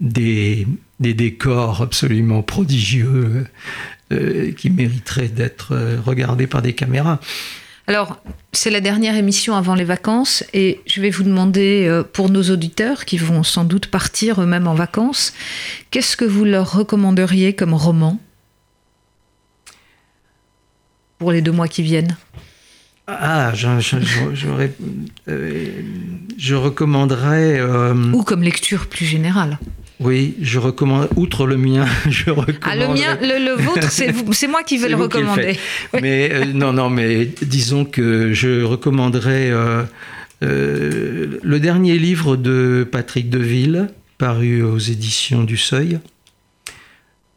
des, 0.00 0.66
des 1.00 1.14
décors 1.14 1.82
absolument 1.82 2.42
prodigieux 2.42 3.46
euh, 4.12 4.52
qui 4.52 4.70
mériteraient 4.70 5.28
d'être 5.28 5.76
regardés 6.04 6.46
par 6.46 6.62
des 6.62 6.74
caméras. 6.74 7.20
Alors, 7.88 8.20
c'est 8.52 8.68
la 8.68 8.82
dernière 8.82 9.16
émission 9.16 9.54
avant 9.54 9.74
les 9.74 9.84
vacances 9.84 10.44
et 10.52 10.82
je 10.86 11.00
vais 11.00 11.08
vous 11.08 11.22
demander, 11.22 11.86
euh, 11.88 12.02
pour 12.02 12.28
nos 12.28 12.42
auditeurs 12.50 13.06
qui 13.06 13.16
vont 13.16 13.42
sans 13.42 13.64
doute 13.64 13.86
partir 13.86 14.42
eux-mêmes 14.42 14.66
en 14.66 14.74
vacances, 14.74 15.32
qu'est-ce 15.90 16.14
que 16.14 16.26
vous 16.26 16.44
leur 16.44 16.70
recommanderiez 16.70 17.54
comme 17.54 17.72
roman 17.72 18.20
pour 21.16 21.32
les 21.32 21.40
deux 21.40 21.50
mois 21.50 21.66
qui 21.66 21.82
viennent? 21.82 22.18
Ah, 23.06 23.52
je, 23.54 23.68
je, 26.36 26.54
recommanderais... 26.54 27.58
Euh, 27.58 28.12
Ou 28.12 28.22
comme 28.22 28.42
lecture 28.42 28.86
plus 28.86 29.06
générale 29.06 29.58
oui, 30.00 30.36
je 30.40 30.60
recommande, 30.60 31.08
outre 31.16 31.46
le 31.46 31.56
mien, 31.56 31.84
je 32.08 32.30
recommande. 32.30 32.60
Ah, 32.62 32.76
le 32.76 32.88
mien, 32.88 33.18
le, 33.20 33.60
vôtre, 33.60 33.90
c'est 34.32 34.46
moi 34.46 34.62
qui 34.62 34.78
vais 34.78 34.88
le 34.88 34.96
recommander. 34.96 35.58
Mais 36.00 36.30
euh, 36.32 36.44
non, 36.46 36.72
non, 36.72 36.88
mais 36.88 37.28
disons 37.42 37.84
que 37.84 38.32
je 38.32 38.62
recommanderais 38.62 39.50
euh, 39.50 39.82
euh, 40.44 41.38
le 41.42 41.60
dernier 41.60 41.98
livre 41.98 42.36
de 42.36 42.86
Patrick 42.90 43.28
Deville, 43.28 43.88
paru 44.18 44.62
aux 44.62 44.78
éditions 44.78 45.42
du 45.42 45.56
Seuil. 45.56 45.98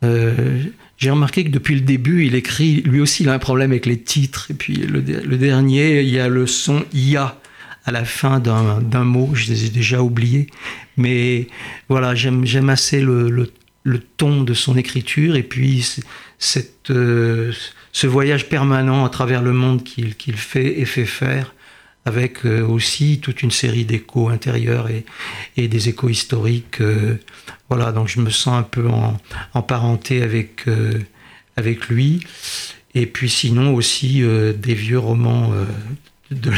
J'ai 0.04 1.10
remarqué 1.10 1.44
que 1.44 1.50
depuis 1.50 1.74
le 1.74 1.82
début, 1.82 2.26
il 2.26 2.36
écrit, 2.36 2.82
lui 2.84 3.02
aussi, 3.02 3.24
il 3.24 3.30
a 3.30 3.34
un 3.34 3.40
problème 3.40 3.72
avec 3.72 3.88
les 3.88 3.98
titres. 3.98 4.48
Et 4.52 4.54
puis 4.54 4.76
le, 4.76 5.00
le 5.00 5.38
dernier, 5.38 6.02
il 6.02 6.10
y 6.10 6.20
a 6.20 6.28
le 6.28 6.46
son 6.46 6.84
IA 6.94 7.41
à 7.86 7.92
la 7.92 8.06
fin 8.06 8.40
d'un 8.40 9.04
mot, 9.04 9.32
je 9.34 9.48
les 9.48 9.66
ai 9.66 9.70
déjà 9.70 10.02
oubliés. 10.02 10.48
Mais 10.98 11.48
voilà, 11.90 12.14
j'aime 12.16 12.70
assez 12.70 13.02
le, 13.02 13.30
le, 13.84 14.00
ton 14.18 14.44
de 14.44 14.54
son 14.54 14.78
écriture 14.78 15.36
et 15.36 15.44
puis 15.44 15.86
cette, 16.38 16.92
euh, 16.92 17.52
ce 17.92 18.08
voyage 18.08 18.50
permanent 18.50 19.06
à 19.06 19.10
travers 19.10 19.42
le 19.42 19.54
monde 19.54 19.84
qu'il 19.84 20.36
fait 20.36 20.80
et 20.80 20.86
fait 20.86 21.06
faire 21.06 21.54
avec 22.06 22.46
euh, 22.46 22.66
aussi 22.66 23.20
toute 23.20 23.44
une 23.44 23.52
série 23.52 23.86
d'échos 23.86 24.30
intérieurs 24.30 24.90
et, 24.90 25.06
et, 25.56 25.68
des 25.68 25.90
échos 25.90 26.10
historiques. 26.10 26.82
Euh, 26.82 27.20
voilà, 27.70 27.92
donc 27.92 28.08
je 28.08 28.20
me 28.20 28.32
sens 28.32 28.60
un 28.60 28.64
peu 28.64 28.88
en, 28.90 29.18
en 29.54 29.62
parenté 29.62 30.22
avec, 30.24 30.66
avec 31.56 31.90
lui. 31.90 32.26
Et 32.94 33.06
puis 33.06 33.30
sinon 33.30 33.74
aussi 33.74 34.22
des 34.22 34.74
vieux 34.74 35.00
romans 35.00 35.54
de, 36.32 36.52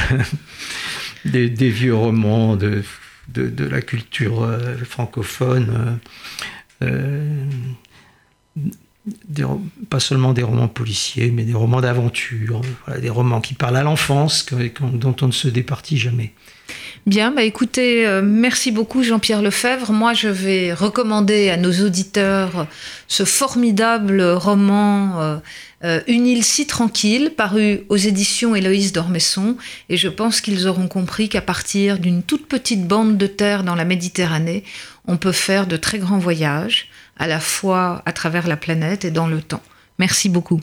des, 1.26 1.70
vieux 1.70 1.96
romans 1.96 2.56
de, 2.56 2.84
de, 3.30 3.66
la 3.66 3.82
culture 3.82 4.44
euh, 4.44 4.76
francophone. 4.84 6.00
Euh, 6.82 7.46
pas 9.90 10.00
seulement 10.00 10.34
des 10.34 10.44
romans 10.44 10.70
policiers, 10.70 11.32
mais 11.32 11.44
des 11.44 11.54
romans 11.54 11.82
d'aventure, 11.82 12.62
des 13.02 13.10
romans 13.10 13.42
qui 13.42 13.54
parlent 13.54 13.78
à 13.78 13.84
l'enfance, 13.84 14.46
dont 14.94 15.16
on 15.22 15.28
ne 15.28 15.32
se 15.32 15.50
départit 15.50 15.98
jamais. 15.98 16.34
Bien, 17.06 17.32
bah 17.32 17.44
écoutez, 17.44 18.08
euh, 18.08 18.22
merci 18.24 18.72
beaucoup 18.72 19.04
Jean-Pierre 19.04 19.42
Lefebvre. 19.42 19.92
Moi, 19.92 20.14
je 20.14 20.30
vais 20.30 20.74
recommander 20.74 21.50
à 21.50 21.58
nos 21.58 21.86
auditeurs 21.86 22.66
ce 23.10 23.26
formidable 23.26 24.22
roman 24.22 25.20
euh, 25.20 25.38
euh, 25.84 26.02
Une 26.08 26.28
île 26.28 26.43
si 26.43 26.67
tranquille, 26.67 27.34
paru 27.36 27.82
aux 27.89 27.98
éditions 27.98 28.56
Héloïse 28.56 28.93
d'Ormesson. 28.93 29.58
Et 29.89 29.98
je 29.98 30.10
pense 30.10 30.41
qu'ils 30.41 30.67
auront 30.67 30.88
compris 30.88 31.30
qu'à 31.30 31.41
partir 31.41 32.00
d'une 32.00 32.24
toute 32.24 32.48
petite 32.48 32.88
bande 32.88 33.17
de 33.17 33.28
terre 33.28 33.63
dans 33.63 33.76
la 33.76 33.86
Méditerranée, 33.86 34.63
on 35.08 35.17
peut 35.17 35.32
faire 35.32 35.67
de 35.67 35.78
très 35.78 36.00
grands 36.00 36.19
voyages, 36.19 36.89
à 37.17 37.28
la 37.28 37.39
fois 37.39 38.02
à 38.06 38.12
travers 38.12 38.48
la 38.48 38.58
planète 38.58 39.06
et 39.06 39.12
dans 39.12 39.28
le 39.28 39.41
temps. 39.41 39.63
Merci 40.00 40.30
beaucoup. 40.30 40.62